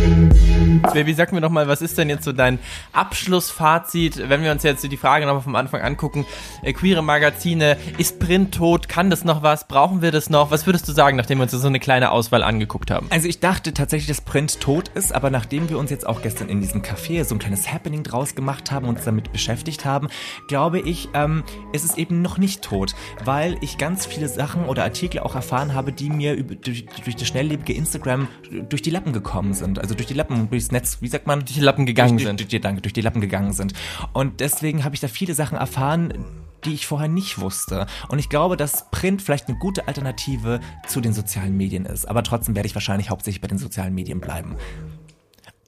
Thank 0.00 0.34
you. 0.34 0.49
Baby, 0.78 1.14
sag 1.14 1.32
mir 1.32 1.40
doch 1.40 1.50
mal, 1.50 1.66
was 1.66 1.82
ist 1.82 1.98
denn 1.98 2.08
jetzt 2.08 2.24
so 2.24 2.32
dein 2.32 2.60
Abschlussfazit, 2.92 4.28
wenn 4.28 4.42
wir 4.42 4.52
uns 4.52 4.62
jetzt 4.62 4.84
die 4.84 4.96
Frage 4.96 5.26
nochmal 5.26 5.42
vom 5.42 5.56
Anfang 5.56 5.80
angucken, 5.80 6.26
äh, 6.62 6.72
queere 6.72 7.02
Magazine, 7.02 7.76
ist 7.98 8.20
Print 8.20 8.54
tot, 8.54 8.88
kann 8.88 9.10
das 9.10 9.24
noch 9.24 9.42
was, 9.42 9.66
brauchen 9.66 10.00
wir 10.00 10.12
das 10.12 10.30
noch? 10.30 10.52
Was 10.52 10.66
würdest 10.66 10.86
du 10.88 10.92
sagen, 10.92 11.16
nachdem 11.16 11.38
wir 11.38 11.42
uns 11.42 11.52
so 11.52 11.66
eine 11.66 11.80
kleine 11.80 12.12
Auswahl 12.12 12.44
angeguckt 12.44 12.90
haben? 12.90 13.08
Also 13.10 13.26
ich 13.26 13.40
dachte 13.40 13.74
tatsächlich, 13.74 14.06
dass 14.06 14.20
Print 14.20 14.60
tot 14.60 14.88
ist, 14.94 15.12
aber 15.12 15.30
nachdem 15.30 15.68
wir 15.70 15.78
uns 15.78 15.90
jetzt 15.90 16.06
auch 16.06 16.22
gestern 16.22 16.48
in 16.48 16.60
diesem 16.60 16.82
Café 16.82 17.24
so 17.24 17.34
ein 17.34 17.40
kleines 17.40 17.72
Happening 17.72 18.04
draus 18.04 18.36
gemacht 18.36 18.70
haben 18.70 18.86
und 18.86 18.96
uns 18.96 19.04
damit 19.04 19.32
beschäftigt 19.32 19.84
haben, 19.84 20.08
glaube 20.46 20.78
ich, 20.78 21.08
ähm, 21.14 21.42
ist 21.72 21.84
es 21.84 21.96
eben 21.96 22.22
noch 22.22 22.38
nicht 22.38 22.62
tot, 22.62 22.94
weil 23.24 23.56
ich 23.60 23.76
ganz 23.76 24.06
viele 24.06 24.28
Sachen 24.28 24.66
oder 24.66 24.84
Artikel 24.84 25.20
auch 25.20 25.34
erfahren 25.34 25.74
habe, 25.74 25.92
die 25.92 26.10
mir 26.10 26.34
über, 26.34 26.54
durch, 26.54 26.86
durch 27.04 27.16
das 27.16 27.26
schnelllebige 27.26 27.72
Instagram 27.72 28.28
durch 28.68 28.82
die 28.82 28.90
Lappen 28.90 29.12
gekommen 29.12 29.54
sind. 29.54 29.78
Also 29.78 29.94
durch 29.94 30.06
die 30.06 30.14
Lappen, 30.14 30.50
durchs 30.60 30.72
Netz, 30.72 30.98
wie 31.00 31.08
sagt 31.08 31.26
man? 31.26 31.40
Durch 31.40 31.54
die 31.54 31.60
Lappen 31.60 31.86
gegangen 31.86 32.16
durch, 32.16 32.26
sind. 32.26 32.40
Durch, 32.40 32.48
durch, 32.48 32.60
danke, 32.60 32.82
durch 32.82 32.92
die 32.92 33.00
Lappen 33.00 33.20
gegangen 33.20 33.52
sind. 33.52 33.72
Und 34.12 34.40
deswegen 34.40 34.84
habe 34.84 34.94
ich 34.94 35.00
da 35.00 35.08
viele 35.08 35.34
Sachen 35.34 35.56
erfahren, 35.56 36.24
die 36.64 36.74
ich 36.74 36.86
vorher 36.86 37.08
nicht 37.08 37.40
wusste. 37.40 37.86
Und 38.08 38.18
ich 38.18 38.28
glaube, 38.28 38.56
dass 38.56 38.90
Print 38.90 39.22
vielleicht 39.22 39.48
eine 39.48 39.58
gute 39.58 39.88
Alternative 39.88 40.60
zu 40.86 41.00
den 41.00 41.14
sozialen 41.14 41.56
Medien 41.56 41.86
ist. 41.86 42.06
Aber 42.06 42.22
trotzdem 42.22 42.54
werde 42.54 42.66
ich 42.66 42.74
wahrscheinlich 42.74 43.08
hauptsächlich 43.08 43.40
bei 43.40 43.48
den 43.48 43.58
sozialen 43.58 43.94
Medien 43.94 44.20
bleiben. 44.20 44.56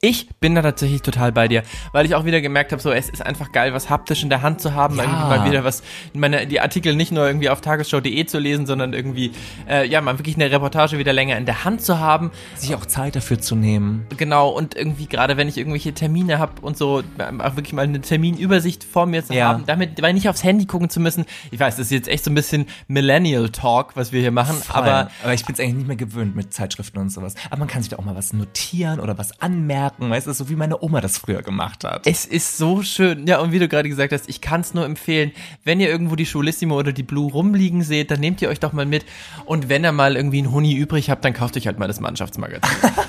Ich 0.04 0.28
bin 0.40 0.56
da 0.56 0.62
tatsächlich 0.62 1.00
total 1.02 1.30
bei 1.30 1.46
dir, 1.46 1.62
weil 1.92 2.04
ich 2.06 2.16
auch 2.16 2.24
wieder 2.24 2.40
gemerkt 2.40 2.72
habe, 2.72 2.82
so 2.82 2.90
es 2.90 3.08
ist 3.08 3.24
einfach 3.24 3.52
geil, 3.52 3.72
was 3.72 3.88
haptisch 3.88 4.24
in 4.24 4.30
der 4.30 4.42
Hand 4.42 4.60
zu 4.60 4.74
haben, 4.74 4.96
Ja. 4.96 5.04
irgendwie 5.04 5.22
mal 5.22 5.48
wieder 5.48 5.62
was, 5.62 5.84
meine 6.12 6.44
die 6.48 6.58
Artikel 6.58 6.96
nicht 6.96 7.12
nur 7.12 7.24
irgendwie 7.24 7.48
auf 7.48 7.60
tagesschau.de 7.60 8.26
zu 8.26 8.40
lesen, 8.40 8.66
sondern 8.66 8.94
irgendwie 8.94 9.30
äh, 9.70 9.86
ja 9.86 10.00
mal 10.00 10.18
wirklich 10.18 10.34
eine 10.34 10.50
Reportage 10.50 10.98
wieder 10.98 11.12
länger 11.12 11.36
in 11.38 11.46
der 11.46 11.62
Hand 11.64 11.82
zu 11.82 12.00
haben. 12.00 12.32
Sich 12.56 12.74
auch 12.74 12.84
Zeit 12.84 13.14
dafür 13.14 13.38
zu 13.40 13.54
nehmen. 13.54 14.04
Genau, 14.16 14.48
und 14.48 14.74
irgendwie 14.74 15.06
gerade 15.06 15.36
wenn 15.36 15.46
ich 15.46 15.56
irgendwelche 15.56 15.92
Termine 15.94 16.40
habe 16.40 16.60
und 16.62 16.76
so, 16.76 17.04
auch 17.38 17.54
wirklich 17.54 17.72
mal 17.72 17.82
eine 17.82 18.00
Terminübersicht 18.00 18.82
vor 18.82 19.06
mir 19.06 19.24
zu 19.24 19.34
Ja. 19.34 19.50
haben, 19.50 19.66
damit, 19.66 20.02
weil 20.02 20.14
nicht 20.14 20.28
aufs 20.28 20.42
Handy 20.42 20.66
gucken 20.66 20.90
zu 20.90 20.98
müssen. 20.98 21.26
Ich 21.52 21.60
weiß, 21.60 21.76
das 21.76 21.86
ist 21.86 21.92
jetzt 21.92 22.08
echt 22.08 22.24
so 22.24 22.32
ein 22.32 22.34
bisschen 22.34 22.66
Millennial 22.88 23.50
Talk, 23.50 23.92
was 23.94 24.10
wir 24.10 24.20
hier 24.20 24.32
machen, 24.32 24.56
aber 24.68 25.10
aber 25.22 25.32
ich 25.32 25.44
bin 25.46 25.54
es 25.54 25.60
eigentlich 25.60 25.74
nicht 25.76 25.86
mehr 25.86 25.96
gewöhnt 25.96 26.34
mit 26.34 26.52
Zeitschriften 26.52 26.98
und 26.98 27.10
sowas. 27.10 27.36
Aber 27.50 27.60
man 27.60 27.68
kann 27.68 27.82
sich 27.82 27.90
da 27.90 27.98
auch 28.00 28.04
mal 28.04 28.16
was 28.16 28.32
notieren 28.32 28.98
oder 28.98 29.16
was 29.16 29.40
anmerken. 29.40 29.91
Weißt 29.98 30.26
du, 30.26 30.32
so 30.32 30.48
wie 30.48 30.56
meine 30.56 30.82
Oma 30.82 31.00
das 31.00 31.18
früher 31.18 31.42
gemacht 31.42 31.84
hat. 31.84 32.06
es 32.06 32.24
ist 32.24 32.56
so 32.56 32.82
schön. 32.82 33.26
Ja, 33.26 33.40
und 33.40 33.52
wie 33.52 33.58
du 33.58 33.68
gerade 33.68 33.88
gesagt 33.88 34.12
hast, 34.12 34.28
ich 34.28 34.40
kann 34.40 34.60
es 34.60 34.74
nur 34.74 34.84
empfehlen, 34.84 35.32
wenn 35.64 35.80
ihr 35.80 35.88
irgendwo 35.88 36.16
die 36.16 36.26
Schulissimo 36.26 36.78
oder 36.78 36.92
die 36.92 37.02
Blue 37.02 37.30
rumliegen 37.30 37.82
seht, 37.82 38.10
dann 38.10 38.20
nehmt 38.20 38.42
ihr 38.42 38.48
euch 38.48 38.60
doch 38.60 38.72
mal 38.72 38.86
mit. 38.86 39.04
Und 39.44 39.68
wenn 39.68 39.84
ihr 39.84 39.92
mal 39.92 40.16
irgendwie 40.16 40.38
einen 40.38 40.52
Huni 40.52 40.74
übrig 40.74 41.10
habt, 41.10 41.24
dann 41.24 41.32
kauft 41.32 41.56
euch 41.56 41.66
halt 41.66 41.78
mal 41.78 41.88
das 41.88 42.00
Mannschaftsmagazin. 42.00 42.70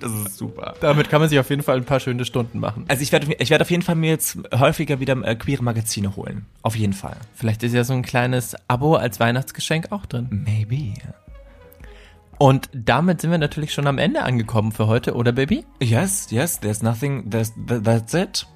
Das 0.00 0.12
ist 0.12 0.36
super. 0.36 0.74
Damit 0.80 1.08
kann 1.08 1.20
man 1.20 1.28
sich 1.28 1.38
auf 1.38 1.48
jeden 1.50 1.62
Fall 1.62 1.76
ein 1.76 1.84
paar 1.84 2.00
schöne 2.00 2.24
Stunden 2.24 2.58
machen. 2.58 2.84
Also 2.88 3.02
ich 3.02 3.12
werde 3.12 3.34
ich 3.38 3.50
werd 3.50 3.62
auf 3.62 3.70
jeden 3.70 3.82
Fall 3.82 3.94
mir 3.94 4.10
jetzt 4.10 4.38
häufiger 4.52 5.00
wieder 5.00 5.16
äh, 5.24 5.34
queere 5.36 5.62
Magazine 5.62 6.16
holen. 6.16 6.46
Auf 6.62 6.76
jeden 6.76 6.92
Fall. 6.92 7.16
Vielleicht 7.34 7.62
ist 7.62 7.72
ja 7.72 7.84
so 7.84 7.94
ein 7.94 8.02
kleines 8.02 8.56
Abo 8.68 8.96
als 8.96 9.20
Weihnachtsgeschenk 9.20 9.92
auch 9.92 10.06
drin. 10.06 10.28
Maybe. 10.30 10.94
Und 12.38 12.68
damit 12.72 13.20
sind 13.20 13.30
wir 13.30 13.38
natürlich 13.38 13.72
schon 13.72 13.86
am 13.86 13.98
Ende 13.98 14.22
angekommen 14.22 14.72
für 14.72 14.86
heute, 14.86 15.14
oder 15.14 15.32
Baby? 15.32 15.64
Yes, 15.82 16.28
yes, 16.30 16.60
there's 16.60 16.82
nothing, 16.82 17.30
there's, 17.30 17.52
th- 17.54 17.82
that's 17.82 18.14
it. 18.14 18.46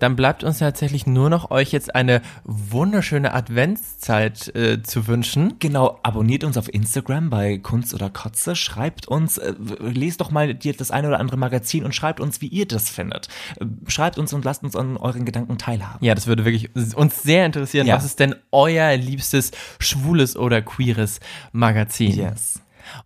Dann 0.00 0.16
bleibt 0.16 0.44
uns 0.44 0.58
tatsächlich 0.58 1.06
nur 1.06 1.30
noch 1.30 1.50
euch 1.50 1.72
jetzt 1.72 1.94
eine 1.94 2.20
wunderschöne 2.44 3.32
Adventszeit 3.32 4.54
äh, 4.54 4.82
zu 4.82 5.06
wünschen. 5.06 5.54
Genau, 5.60 5.98
abonniert 6.02 6.44
uns 6.44 6.58
auf 6.58 6.72
Instagram 6.72 7.30
bei 7.30 7.56
Kunst 7.56 7.94
oder 7.94 8.10
Kotze, 8.10 8.54
schreibt 8.54 9.08
uns, 9.08 9.38
äh, 9.38 9.54
lest 9.80 10.20
doch 10.20 10.30
mal 10.30 10.54
das 10.54 10.90
eine 10.90 11.08
oder 11.08 11.18
andere 11.18 11.38
Magazin 11.38 11.84
und 11.84 11.94
schreibt 11.94 12.20
uns, 12.20 12.42
wie 12.42 12.48
ihr 12.48 12.68
das 12.68 12.90
findet. 12.90 13.28
Äh, 13.58 13.64
Schreibt 13.88 14.18
uns 14.18 14.34
und 14.34 14.44
lasst 14.44 14.62
uns 14.62 14.76
an 14.76 14.98
euren 14.98 15.24
Gedanken 15.24 15.56
teilhaben. 15.56 16.04
Ja, 16.04 16.14
das 16.14 16.26
würde 16.26 16.44
wirklich 16.44 16.70
uns 16.94 17.22
sehr 17.22 17.46
interessieren. 17.46 17.86
Ja. 17.86 17.96
Was 17.96 18.04
ist 18.04 18.20
denn 18.20 18.34
euer 18.52 18.94
liebstes 18.98 19.52
schwules 19.78 20.36
oder 20.36 20.60
queeres 20.60 21.18
Magazin? 21.52 22.12
Yes. 22.14 22.60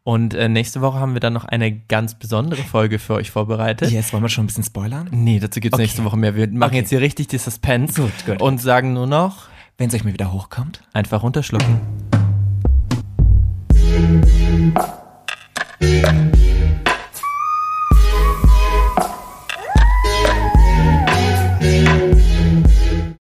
Und 0.05 0.35
äh, 0.35 0.49
nächste 0.49 0.81
Woche 0.81 0.99
haben 0.99 1.13
wir 1.15 1.21
dann 1.21 1.33
noch 1.33 1.45
eine 1.45 1.73
ganz 1.73 2.19
besondere 2.19 2.63
Folge 2.63 2.99
für 2.99 3.15
euch 3.15 3.31
vorbereitet. 3.31 3.91
Yes, 3.91 4.13
wollen 4.13 4.23
wir 4.23 4.29
schon 4.29 4.45
ein 4.45 4.47
bisschen 4.49 4.65
spoilern? 4.65 5.09
Nee, 5.11 5.39
dazu 5.39 5.61
gibt's 5.61 5.75
Okay. 5.75 5.83
nächste 5.85 6.05
Woche 6.05 6.17
mehr. 6.17 6.35
Wir 6.35 6.47
machen 6.49 6.65
Okay. 6.71 6.77
jetzt 6.79 6.91
hier 6.91 7.01
richtig 7.01 7.29
die 7.29 7.39
Suspense 7.39 8.01
Gut, 8.01 8.13
gut. 8.27 8.43
und 8.43 8.59
sagen 8.61 8.93
nur 8.93 9.07
noch, 9.07 9.49
Wenn 9.79 9.89
es 9.89 9.95
euch 9.95 10.05
mal 10.05 10.13
wieder 10.13 10.33
hochkommt. 10.33 10.81
einfach 10.93 11.23
runterschlucken. 11.23 11.81